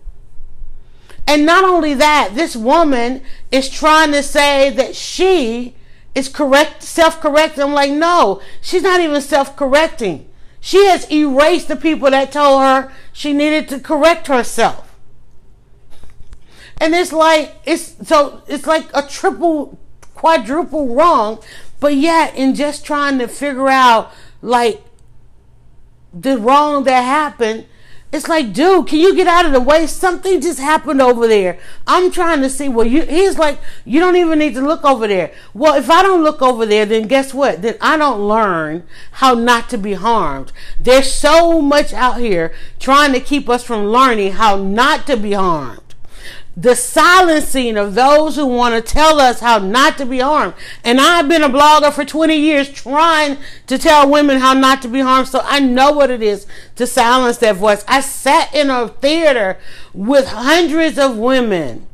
And 1.31 1.47
not 1.47 1.63
only 1.63 1.95
that, 1.95 2.33
this 2.35 2.57
woman 2.57 3.23
is 3.53 3.69
trying 3.69 4.11
to 4.11 4.21
say 4.21 4.69
that 4.71 4.97
she 4.97 5.77
is 6.13 6.29
correct, 6.29 6.83
self-correcting. 6.83 7.63
I'm 7.63 7.73
like, 7.73 7.93
no, 7.93 8.43
she's 8.61 8.83
not 8.83 8.99
even 8.99 9.21
self-correcting. 9.21 10.29
She 10.59 10.87
has 10.87 11.09
erased 11.09 11.69
the 11.69 11.77
people 11.77 12.11
that 12.11 12.33
told 12.33 12.63
her 12.63 12.93
she 13.13 13.33
needed 13.33 13.69
to 13.69 13.79
correct 13.79 14.27
herself. 14.27 14.93
And 16.81 16.97
it's 16.97 17.13
like 17.13 17.55
it's 17.65 18.09
so 18.09 18.43
it's 18.49 18.67
like 18.67 18.89
a 18.93 19.03
triple 19.03 19.79
quadruple 20.17 20.97
wrong, 20.97 21.39
but 21.79 21.95
yet 21.95 22.35
in 22.35 22.57
just 22.57 22.85
trying 22.85 23.21
to 23.21 23.29
figure 23.29 23.69
out 23.69 24.11
like 24.43 24.83
the 26.13 26.39
wrong 26.39 26.83
that 26.85 27.03
happened, 27.03 27.67
it's 28.13 28.29
like, 28.29 28.53
dude, 28.53 28.89
can 28.89 28.99
you 28.99 29.15
get 29.15 29.29
out 29.29 29.47
of 29.47 29.53
the 29.53 29.61
way? 29.61 29.87
Something 29.87 30.41
just 30.41 30.59
happened 30.59 31.01
over 31.01 31.29
there. 31.29 31.59
I'm 31.87 32.11
trying 32.11 32.41
to 32.43 32.51
see. 32.51 32.69
Well, 32.69 32.87
you, 32.87 33.03
he's 33.03 33.39
like, 33.39 33.59
you 33.85 34.01
don't 34.01 34.17
even 34.17 34.41
need 34.41 34.55
to 34.55 34.61
look 34.61 34.85
over 34.85 35.07
there. 35.07 35.33
Well, 35.55 35.75
if 35.75 35.89
I 35.89 36.03
don't 36.03 36.25
look 36.25 36.43
over 36.43 36.67
there, 36.67 36.87
then 36.87 37.07
guess 37.07 37.33
what? 37.33 37.63
Then 37.63 37.77
I 37.81 37.97
don't 37.97 38.21
learn 38.21 38.85
how 39.13 39.35
not 39.35 39.69
to 39.71 39.79
be 39.79 39.93
harmed. 39.93 40.53
There's 40.81 41.13
so 41.13 41.63
much 41.63 41.93
out 41.93 42.19
here 42.19 42.53
trying 42.81 43.13
to 43.13 43.21
keep 43.21 43.49
us 43.49 43.63
from 43.63 43.87
learning 43.87 44.33
how 44.33 44.57
not 44.57 45.07
to 45.07 45.17
be 45.17 45.33
harmed 45.33 45.90
the 46.57 46.75
silencing 46.75 47.77
of 47.77 47.95
those 47.95 48.37
who 48.37 48.45
want 48.45 48.75
to 48.75 48.93
tell 48.93 49.21
us 49.21 49.41
how 49.41 49.59
not 49.59 49.97
to 49.99 50.07
be 50.07 50.19
harmed. 50.19 50.55
And 50.85 51.01
I've 51.01 51.29
been 51.29 51.45
a 51.45 51.49
blogger 51.49 51.93
for 51.93 52.05
20 52.05 52.35
years 52.35 52.69
trying 52.69 53.39
to 53.67 53.79
tell 53.79 54.11
women 54.11 54.39
how 54.39 54.53
not 54.53 54.83
to 54.83 54.89
be 54.89 55.01
harmed. 55.01 55.29
So 55.29 55.41
I 55.45 55.61
know 55.61 55.93
what 55.93 56.11
it 56.11 56.23
is 56.23 56.47
to 56.77 56.87
silence 56.87 57.39
that 57.39 57.57
voice. 57.57 57.85
I 57.87 58.01
sat 58.01 58.53
in 58.55 58.69
a 58.69 58.89
theater 58.89 59.59
with 59.95 60.27
hundreds 60.27 60.99
of 60.99 61.17
women. 61.17 61.87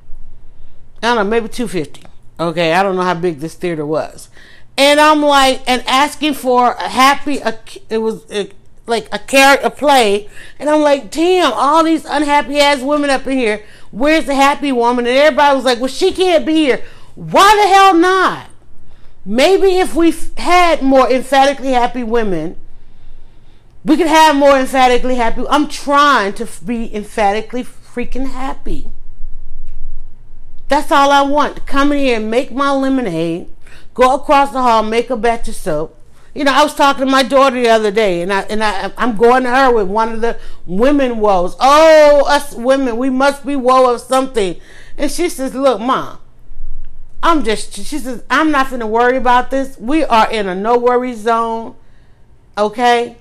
I 1.02 1.14
don't 1.14 1.16
know, 1.16 1.24
maybe 1.24 1.48
250. 1.48 2.02
Okay, 2.40 2.72
I 2.72 2.82
don't 2.82 2.96
know 2.96 3.02
how 3.02 3.14
big 3.14 3.40
this 3.40 3.54
theater 3.54 3.84
was. 3.84 4.30
And 4.78 5.00
I'm 5.00 5.22
like, 5.22 5.62
and 5.66 5.82
asking 5.86 6.34
for 6.34 6.72
a 6.72 6.88
happy, 6.88 7.38
a, 7.38 7.58
it 7.88 7.98
was 7.98 8.30
a, 8.30 8.50
like 8.86 9.08
a 9.12 9.18
character 9.18 9.70
play. 9.70 10.28
And 10.58 10.68
I'm 10.68 10.80
like, 10.80 11.10
damn, 11.10 11.52
all 11.52 11.84
these 11.84 12.04
unhappy 12.04 12.58
ass 12.58 12.82
women 12.82 13.10
up 13.10 13.26
in 13.26 13.38
here 13.38 13.62
Where's 13.96 14.26
the 14.26 14.34
happy 14.34 14.72
woman? 14.72 15.06
And 15.06 15.16
everybody 15.16 15.56
was 15.56 15.64
like, 15.64 15.78
well, 15.80 15.88
she 15.88 16.12
can't 16.12 16.44
be 16.44 16.52
here. 16.52 16.84
Why 17.14 17.56
the 17.56 17.66
hell 17.66 17.94
not? 17.94 18.50
Maybe 19.24 19.78
if 19.78 19.94
we 19.94 20.12
had 20.36 20.82
more 20.82 21.10
emphatically 21.10 21.70
happy 21.70 22.04
women, 22.04 22.58
We 23.86 23.96
could 23.96 24.08
have 24.08 24.34
more 24.34 24.58
emphatically 24.58 25.14
happy. 25.14 25.44
I'm 25.48 25.68
trying 25.68 26.32
to 26.34 26.48
be 26.64 26.92
emphatically 26.92 27.62
freaking 27.62 28.26
happy. 28.32 28.90
That's 30.66 30.90
all 30.90 31.12
I 31.12 31.22
want. 31.22 31.66
Come 31.66 31.92
in 31.92 31.98
here 31.98 32.16
and 32.16 32.28
make 32.28 32.50
my 32.50 32.72
lemonade. 32.72 33.48
Go 33.94 34.16
across 34.16 34.50
the 34.50 34.60
hall, 34.60 34.82
make 34.82 35.08
a 35.08 35.16
batch 35.16 35.46
of 35.46 35.54
soap. 35.54 35.96
You 36.36 36.44
know, 36.44 36.52
I 36.52 36.62
was 36.62 36.74
talking 36.74 37.06
to 37.06 37.10
my 37.10 37.22
daughter 37.22 37.56
the 37.56 37.70
other 37.70 37.90
day, 37.90 38.20
and 38.20 38.30
I 38.30 38.40
and 38.42 38.62
I 38.62 38.92
I'm 38.98 39.16
going 39.16 39.44
to 39.44 39.48
her 39.48 39.72
with 39.72 39.88
one 39.88 40.12
of 40.12 40.20
the 40.20 40.38
women 40.66 41.18
woes. 41.18 41.56
Oh, 41.58 42.24
us 42.28 42.54
women, 42.54 42.98
we 42.98 43.08
must 43.08 43.46
be 43.46 43.56
woe 43.56 43.92
of 43.94 44.02
something. 44.02 44.60
And 44.98 45.10
she 45.10 45.30
says, 45.30 45.54
"Look, 45.54 45.80
mom, 45.80 46.18
I'm 47.22 47.42
just." 47.42 47.72
She 47.72 47.98
says, 47.98 48.22
"I'm 48.28 48.50
not 48.50 48.68
going 48.68 48.80
to 48.80 48.86
worry 48.86 49.16
about 49.16 49.50
this. 49.50 49.78
We 49.78 50.04
are 50.04 50.30
in 50.30 50.46
a 50.46 50.54
no 50.54 50.76
worry 50.76 51.14
zone. 51.14 51.74
Okay, 52.58 53.16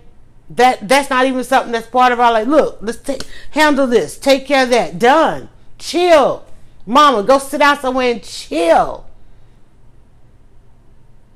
that 0.49 0.87
that's 0.87 1.09
not 1.09 1.25
even 1.25 1.45
something 1.45 1.71
that's 1.71 1.87
part 1.87 2.11
of 2.11 2.19
our 2.19 2.33
life. 2.33 2.47
Look, 2.47 2.79
let's 2.81 2.97
take 2.97 3.23
handle 3.51 3.87
this. 3.87 4.17
Take 4.17 4.45
care 4.45 4.63
of 4.63 4.69
that. 4.71 4.99
Done. 4.99 5.47
Chill." 5.77 6.43
Mama, 6.85 7.23
go 7.23 7.39
sit 7.39 7.59
down 7.59 7.79
somewhere 7.79 8.11
and 8.11 8.23
chill. 8.23 9.05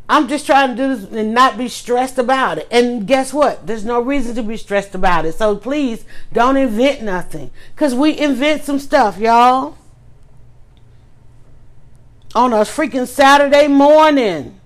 I'm 0.09 0.27
just 0.27 0.47
trying 0.47 0.69
to 0.69 0.75
do 0.75 0.95
this 0.95 1.11
and 1.11 1.35
not 1.35 1.55
be 1.55 1.67
stressed 1.67 2.17
about 2.17 2.57
it. 2.57 2.67
And 2.71 3.05
guess 3.05 3.31
what? 3.31 3.67
There's 3.67 3.85
no 3.85 4.01
reason 4.01 4.35
to 4.35 4.43
be 4.43 4.57
stressed 4.57 4.95
about 4.95 5.25
it. 5.25 5.35
So 5.35 5.55
please 5.55 6.03
don't 6.33 6.57
invent 6.57 7.03
nothing. 7.03 7.51
Because 7.75 7.93
we 7.93 8.17
invent 8.17 8.63
some 8.63 8.79
stuff, 8.79 9.19
y'all. 9.19 9.77
On 12.33 12.53
a 12.53 12.61
freaking 12.61 13.07
Saturday 13.07 13.67
morning. 13.67 14.59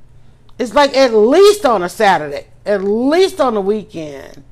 It's 0.58 0.73
like 0.73 0.95
at 0.95 1.13
least 1.13 1.65
on 1.65 1.84
a 1.84 1.89
Saturday, 1.89 2.47
at 2.65 2.82
least 2.84 3.41
on 3.41 3.56
the 3.56 3.62
weekend. 3.62 4.43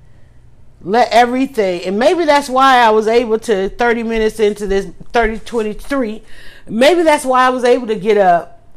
Let 0.82 1.10
everything, 1.12 1.84
and 1.84 2.00
maybe 2.00 2.26
that's 2.26 2.50
why 2.50 2.78
I 2.78 2.90
was 2.90 3.08
able 3.08 3.38
to 3.40 3.70
30 3.70 4.04
minutes 4.04 4.40
into 4.40 4.66
this 4.66 4.88
30 5.14 5.40
23. 5.40 6.24
Maybe 6.68 7.04
that's 7.04 7.24
why 7.24 7.46
I 7.46 7.50
was 7.50 7.64
able 7.64 7.86
to 7.86 7.96
get 7.96 8.18
up, 8.18 8.68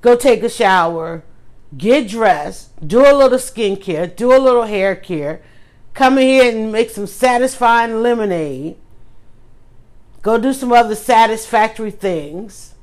go 0.00 0.16
take 0.16 0.42
a 0.42 0.48
shower, 0.48 1.22
get 1.76 2.08
dressed, 2.08 2.86
do 2.86 3.00
a 3.00 3.12
little 3.12 3.38
skincare, 3.38 4.14
do 4.14 4.34
a 4.34 4.38
little 4.38 4.64
hair 4.64 4.96
care, 4.96 5.42
come 5.94 6.18
in 6.18 6.24
here 6.24 6.50
and 6.50 6.72
make 6.72 6.90
some 6.90 7.06
satisfying 7.06 8.02
lemonade, 8.02 8.76
go 10.22 10.38
do 10.38 10.52
some 10.52 10.72
other 10.72 10.94
satisfactory 10.94 11.90
things. 11.90 12.74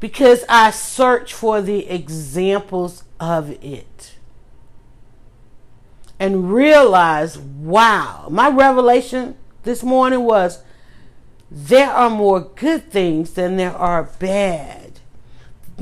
Because 0.00 0.44
I 0.48 0.72
search 0.72 1.32
for 1.32 1.62
the 1.62 1.88
examples 1.88 3.04
of 3.20 3.50
it 3.62 4.14
and 6.18 6.52
realize, 6.52 7.38
wow, 7.38 8.26
my 8.28 8.48
revelation 8.48 9.36
this 9.62 9.84
morning 9.84 10.24
was 10.24 10.62
there 11.50 11.90
are 11.90 12.10
more 12.10 12.40
good 12.40 12.90
things 12.90 13.32
than 13.34 13.56
there 13.56 13.76
are 13.76 14.04
bad. 14.18 14.81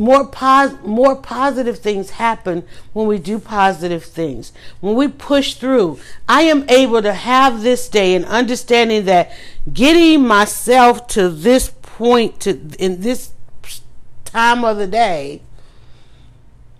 More 0.00 0.26
pos- 0.26 0.78
more 0.82 1.14
positive 1.14 1.78
things 1.78 2.12
happen 2.12 2.64
when 2.94 3.06
we 3.06 3.18
do 3.18 3.38
positive 3.38 4.02
things. 4.02 4.50
When 4.80 4.94
we 4.94 5.08
push 5.08 5.56
through, 5.56 6.00
I 6.26 6.44
am 6.44 6.64
able 6.70 7.02
to 7.02 7.12
have 7.12 7.60
this 7.60 7.86
day 7.86 8.14
and 8.14 8.24
understanding 8.24 9.04
that 9.04 9.30
getting 9.70 10.26
myself 10.26 11.06
to 11.08 11.28
this 11.28 11.68
point 11.82 12.40
to 12.40 12.58
in 12.78 13.02
this 13.02 13.32
time 14.24 14.64
of 14.64 14.78
the 14.78 14.86
day 14.86 15.42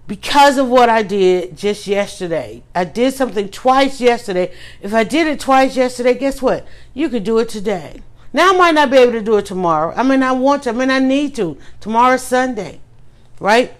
because 0.06 0.56
of 0.56 0.70
what 0.70 0.88
I 0.88 1.02
did 1.02 1.58
just 1.58 1.86
yesterday. 1.86 2.62
I 2.74 2.84
did 2.84 3.12
something 3.12 3.50
twice 3.50 4.00
yesterday. 4.00 4.50
If 4.80 4.94
I 4.94 5.04
did 5.04 5.26
it 5.26 5.40
twice 5.40 5.76
yesterday, 5.76 6.14
guess 6.14 6.40
what? 6.40 6.66
You 6.94 7.10
could 7.10 7.24
do 7.24 7.38
it 7.38 7.50
today. 7.50 8.00
Now 8.32 8.54
I 8.54 8.56
might 8.56 8.74
not 8.74 8.90
be 8.90 8.96
able 8.96 9.12
to 9.12 9.20
do 9.20 9.36
it 9.36 9.44
tomorrow. 9.44 9.92
I 9.94 10.04
mean, 10.04 10.22
I 10.22 10.32
want 10.32 10.62
to. 10.62 10.70
I 10.70 10.72
mean, 10.72 10.90
I 10.90 11.00
need 11.00 11.34
to. 11.34 11.58
Tomorrow's 11.80 12.22
Sunday, 12.22 12.80
right? 13.40 13.72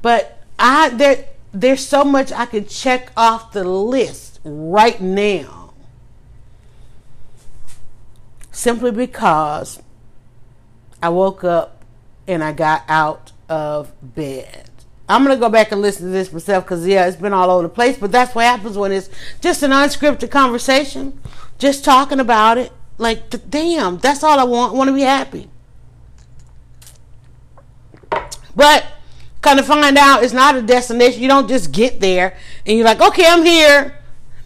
But 0.00 0.42
I 0.58 0.88
there 0.90 1.26
there's 1.52 1.86
so 1.86 2.04
much 2.04 2.32
I 2.32 2.46
can 2.46 2.66
check 2.66 3.12
off 3.16 3.52
the 3.52 3.64
list 3.64 4.40
right 4.44 5.00
now. 5.00 5.72
Simply 8.52 8.90
because 8.90 9.82
I 11.02 11.10
woke 11.10 11.44
up 11.44 11.84
and 12.26 12.42
I 12.42 12.52
got 12.52 12.84
out 12.88 13.32
of 13.48 13.92
bed. 14.02 14.70
I'm 15.08 15.22
gonna 15.22 15.36
go 15.36 15.48
back 15.48 15.72
and 15.72 15.80
listen 15.80 16.06
to 16.06 16.12
this 16.12 16.32
myself 16.32 16.64
because 16.64 16.86
yeah, 16.86 17.06
it's 17.06 17.16
been 17.16 17.32
all 17.32 17.50
over 17.50 17.62
the 17.62 17.68
place. 17.68 17.96
But 17.96 18.12
that's 18.12 18.34
what 18.34 18.44
happens 18.44 18.76
when 18.76 18.92
it's 18.92 19.08
just 19.40 19.62
an 19.62 19.70
unscripted 19.70 20.30
conversation, 20.30 21.20
just 21.58 21.84
talking 21.84 22.20
about 22.20 22.58
it. 22.58 22.72
Like, 22.98 23.30
damn, 23.48 23.98
that's 23.98 24.22
all 24.22 24.38
I 24.38 24.44
want. 24.44 24.74
I 24.74 24.76
want 24.76 24.88
to 24.88 24.94
be 24.94 25.02
happy. 25.02 25.48
But 28.58 28.84
kind 29.40 29.60
of 29.60 29.66
find 29.66 29.96
out 29.96 30.24
it's 30.24 30.32
not 30.32 30.56
a 30.56 30.62
destination. 30.62 31.22
You 31.22 31.28
don't 31.28 31.46
just 31.46 31.70
get 31.70 32.00
there 32.00 32.36
and 32.66 32.76
you're 32.76 32.84
like, 32.84 33.00
okay, 33.00 33.24
I'm 33.24 33.44
here. 33.44 33.94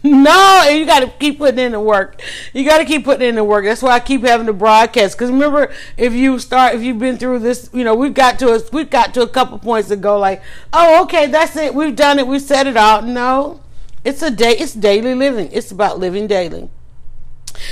No, 0.03 0.65
and 0.67 0.77
you 0.77 0.85
got 0.85 0.99
to 0.99 1.07
keep 1.07 1.39
putting 1.39 1.57
in 1.57 1.71
the 1.71 1.79
work. 1.79 2.21
You 2.53 2.63
got 2.63 2.77
to 2.77 2.85
keep 2.85 3.05
putting 3.05 3.27
in 3.27 3.35
the 3.35 3.43
work. 3.43 3.65
That's 3.65 3.81
why 3.81 3.93
I 3.93 3.99
keep 3.99 4.21
having 4.21 4.45
to 4.45 4.53
broadcast. 4.53 5.17
Because 5.17 5.31
remember, 5.31 5.73
if 5.97 6.13
you 6.13 6.37
start, 6.37 6.75
if 6.75 6.83
you've 6.83 6.99
been 6.99 7.17
through 7.17 7.39
this, 7.39 7.71
you 7.73 7.83
know, 7.83 7.95
we've 7.95 8.13
got 8.13 8.37
to 8.39 8.49
a, 8.53 8.61
we've 8.71 8.89
got 8.89 9.15
to 9.15 9.23
a 9.23 9.27
couple 9.27 9.57
points 9.57 9.89
to 9.89 9.95
go. 9.95 10.19
Like, 10.19 10.43
oh, 10.73 11.01
okay, 11.05 11.25
that's 11.25 11.55
it. 11.55 11.73
We've 11.73 11.95
done 11.95 12.19
it. 12.19 12.27
We've 12.27 12.39
set 12.39 12.67
it 12.67 12.77
out. 12.77 13.05
No, 13.05 13.61
it's 14.03 14.21
a 14.21 14.29
day. 14.29 14.51
It's 14.51 14.73
daily 14.73 15.15
living. 15.15 15.49
It's 15.51 15.71
about 15.71 15.97
living 15.97 16.27
daily. 16.27 16.69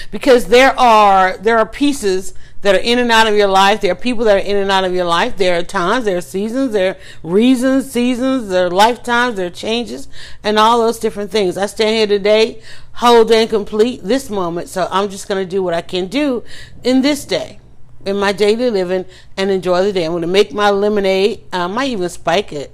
Because 0.10 0.46
there 0.46 0.78
are 0.80 1.38
there 1.38 1.60
are 1.60 1.68
pieces 1.68 2.34
that 2.62 2.76
are 2.76 2.80
in 2.80 3.00
and 3.00 3.12
out 3.12 3.28
of 3.28 3.36
your 3.36 3.48
life. 3.48 3.82
There 3.82 3.92
are 3.92 3.96
people 3.96 4.26
that 4.26 4.38
are 4.38 4.48
in 4.48 4.56
and 4.56 4.72
out 4.72 4.84
of 4.84 4.94
your 4.94 5.06
life. 5.06 5.38
There 5.38 5.58
are 5.58 5.64
times, 5.64 6.06
there 6.06 6.18
are 6.18 6.22
seasons, 6.22 6.74
there 6.74 6.92
are 6.92 6.98
reasons, 7.24 7.92
seasons, 7.92 8.50
there 8.50 8.68
are 8.68 8.72
lifetimes, 8.72 9.36
there 9.36 9.48
are 9.48 9.52
changes, 9.52 10.08
and 10.44 10.60
all 10.60 10.80
those 10.80 11.00
different 11.00 11.32
things. 11.32 11.58
I 11.58 11.66
stand 11.66 11.96
here 11.96 12.08
today, 12.08 12.62
whole 12.94 13.32
and 13.32 13.50
complete 13.50 14.04
this 14.04 14.30
moment. 14.30 14.70
So 14.70 14.88
I'm 14.92 15.10
just 15.10 15.28
going 15.28 15.44
to 15.44 15.50
do 15.50 15.64
what 15.64 15.74
I 15.74 15.82
can 15.82 16.08
do 16.08 16.44
in 16.84 17.02
this 17.02 17.26
day, 17.26 17.60
in 18.06 18.18
my 18.18 18.32
daily 18.32 18.70
living, 18.70 19.06
and 19.38 19.50
enjoy 19.50 19.84
the 19.84 19.94
day. 19.94 20.06
I'm 20.06 20.12
going 20.12 20.22
to 20.22 20.28
make 20.28 20.54
my 20.54 20.70
lemonade. 20.70 21.44
I 21.52 21.68
might 21.68 21.90
even 21.90 22.10
spike 22.10 22.54
it 22.54 22.72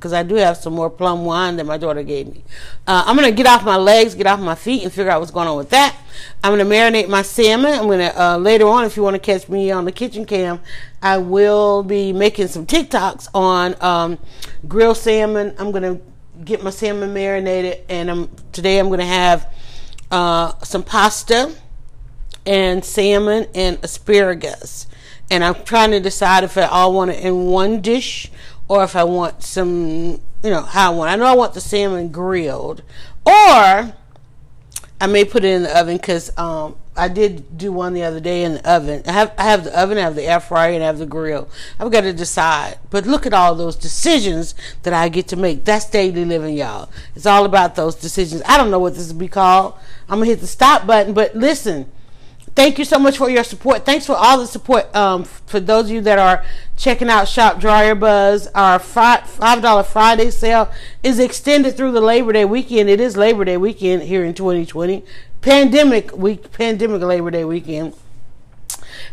because 0.00 0.14
I 0.14 0.22
do 0.22 0.36
have 0.36 0.56
some 0.56 0.72
more 0.72 0.88
plum 0.88 1.26
wine 1.26 1.56
that 1.56 1.66
my 1.66 1.76
daughter 1.76 2.02
gave 2.02 2.26
me. 2.26 2.42
Uh, 2.86 3.04
I'm 3.06 3.16
gonna 3.16 3.30
get 3.30 3.44
off 3.46 3.62
my 3.66 3.76
legs, 3.76 4.14
get 4.14 4.26
off 4.26 4.40
my 4.40 4.54
feet, 4.54 4.82
and 4.82 4.90
figure 4.90 5.10
out 5.12 5.20
what's 5.20 5.30
going 5.30 5.46
on 5.46 5.58
with 5.58 5.68
that. 5.70 5.94
I'm 6.42 6.52
gonna 6.52 6.64
marinate 6.64 7.10
my 7.10 7.20
salmon. 7.20 7.74
I'm 7.74 7.86
gonna 7.86 8.14
uh, 8.16 8.38
later 8.38 8.66
on, 8.66 8.86
if 8.86 8.96
you 8.96 9.02
want 9.02 9.14
to 9.14 9.20
catch 9.20 9.50
me 9.50 9.70
on 9.70 9.84
the 9.84 9.92
kitchen 9.92 10.24
cam, 10.24 10.60
I 11.02 11.18
will 11.18 11.82
be 11.82 12.14
making 12.14 12.48
some 12.48 12.64
TikToks 12.64 13.28
on 13.34 13.76
um, 13.82 14.18
grilled 14.66 14.96
salmon. 14.96 15.54
I'm 15.58 15.70
gonna 15.70 16.00
get 16.46 16.62
my 16.62 16.70
salmon 16.70 17.12
marinated, 17.12 17.84
and 17.90 18.10
I'm 18.10 18.30
today 18.52 18.78
I'm 18.78 18.88
gonna 18.88 19.04
have 19.04 19.54
uh, 20.10 20.58
some 20.62 20.82
pasta 20.82 21.54
and 22.46 22.82
salmon 22.82 23.48
and 23.54 23.78
asparagus. 23.82 24.86
And 25.30 25.44
I'm 25.44 25.62
trying 25.64 25.90
to 25.90 26.00
decide 26.00 26.42
if 26.42 26.56
I 26.56 26.62
all 26.62 26.94
want 26.94 27.10
it 27.10 27.22
in 27.22 27.44
one 27.44 27.82
dish 27.82 28.30
or 28.70 28.84
if 28.84 28.94
I 28.94 29.02
want 29.02 29.42
some, 29.42 30.20
you 30.44 30.50
know, 30.50 30.62
how 30.62 30.92
I 30.92 30.94
want. 30.94 31.10
I 31.10 31.16
know 31.16 31.24
I 31.24 31.34
want 31.34 31.54
the 31.54 31.60
salmon 31.60 32.10
grilled, 32.10 32.84
or 33.26 33.32
I 33.32 35.06
may 35.08 35.24
put 35.24 35.44
it 35.44 35.48
in 35.48 35.64
the 35.64 35.76
oven 35.76 35.96
because 35.96 36.30
um, 36.38 36.76
I 36.96 37.08
did 37.08 37.58
do 37.58 37.72
one 37.72 37.94
the 37.94 38.04
other 38.04 38.20
day 38.20 38.44
in 38.44 38.54
the 38.54 38.72
oven. 38.72 39.02
I 39.08 39.12
have 39.12 39.34
I 39.36 39.42
have 39.42 39.64
the 39.64 39.76
oven, 39.76 39.98
I 39.98 40.02
have 40.02 40.14
the 40.14 40.22
air 40.22 40.38
fryer, 40.38 40.72
and 40.72 40.84
I 40.84 40.86
have 40.86 40.98
the 40.98 41.06
grill. 41.06 41.48
I've 41.80 41.90
got 41.90 42.02
to 42.02 42.12
decide. 42.12 42.78
But 42.90 43.06
look 43.06 43.26
at 43.26 43.34
all 43.34 43.56
those 43.56 43.74
decisions 43.74 44.54
that 44.84 44.94
I 44.94 45.08
get 45.08 45.26
to 45.28 45.36
make. 45.36 45.64
That's 45.64 45.90
daily 45.90 46.24
living, 46.24 46.56
y'all. 46.56 46.90
It's 47.16 47.26
all 47.26 47.44
about 47.44 47.74
those 47.74 47.96
decisions. 47.96 48.40
I 48.46 48.56
don't 48.56 48.70
know 48.70 48.78
what 48.78 48.94
this 48.94 49.12
will 49.12 49.18
be 49.18 49.26
called. 49.26 49.74
I'm 50.08 50.20
gonna 50.20 50.26
hit 50.26 50.38
the 50.38 50.46
stop 50.46 50.86
button, 50.86 51.12
but 51.12 51.34
listen 51.34 51.90
thank 52.54 52.78
you 52.78 52.84
so 52.84 52.98
much 52.98 53.18
for 53.18 53.30
your 53.30 53.44
support. 53.44 53.84
Thanks 53.84 54.06
for 54.06 54.14
all 54.14 54.38
the 54.38 54.46
support. 54.46 54.94
Um, 54.94 55.24
for 55.24 55.60
those 55.60 55.86
of 55.86 55.90
you 55.90 56.00
that 56.02 56.18
are 56.18 56.44
checking 56.76 57.08
out 57.08 57.28
Shop 57.28 57.60
Dryer 57.60 57.94
Buzz, 57.94 58.46
our 58.48 58.78
five 58.78 59.62
dollar 59.62 59.82
Friday 59.82 60.30
sale 60.30 60.70
is 61.02 61.18
extended 61.18 61.76
through 61.76 61.92
the 61.92 62.00
Labor 62.00 62.32
Day 62.32 62.44
weekend. 62.44 62.88
It 62.88 63.00
is 63.00 63.16
Labor 63.16 63.44
Day 63.44 63.56
weekend 63.56 64.02
here 64.02 64.24
in 64.24 64.34
2020, 64.34 65.04
pandemic 65.40 66.16
week, 66.16 66.52
pandemic 66.52 67.02
Labor 67.02 67.30
Day 67.30 67.44
weekend. 67.44 67.94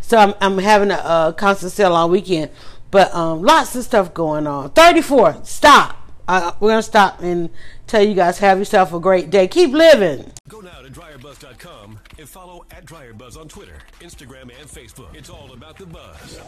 So 0.02 0.18
I'm, 0.18 0.34
I'm 0.42 0.58
having 0.60 0.92
a, 0.92 0.96
a 0.96 1.36
constant 1.38 1.72
sale 1.72 1.94
on 1.94 2.12
weekend, 2.12 2.52
but 2.92 3.14
um, 3.14 3.42
lots 3.42 3.76
of 3.76 3.84
stuff 3.84 4.14
going 4.14 4.48
on. 4.48 4.72
34. 4.72 5.44
Stop. 5.44 5.96
Uh, 6.28 6.52
we're 6.60 6.72
gonna 6.72 6.82
stop 6.82 7.22
and 7.22 7.50
tell 7.88 8.02
you 8.02 8.14
guys 8.14 8.40
have 8.40 8.60
yourself 8.60 8.94
a 8.94 9.00
great 9.00 9.30
day. 9.30 9.48
Keep 9.48 9.72
living. 9.72 10.34
Go 10.50 10.60
now 10.60 10.82
to 10.82 10.90
dryerbuzz.com 10.90 12.00
and 12.18 12.28
follow 12.28 12.66
at 12.72 12.86
dryerbuzz 12.86 13.38
on 13.38 13.48
Twitter, 13.48 13.78
Instagram, 14.02 14.44
and 14.60 14.68
Facebook. 14.70 15.14
It's 15.16 15.30
all 15.30 15.54
about 15.54 15.78
the 15.78 15.86
buzz. 15.86 16.40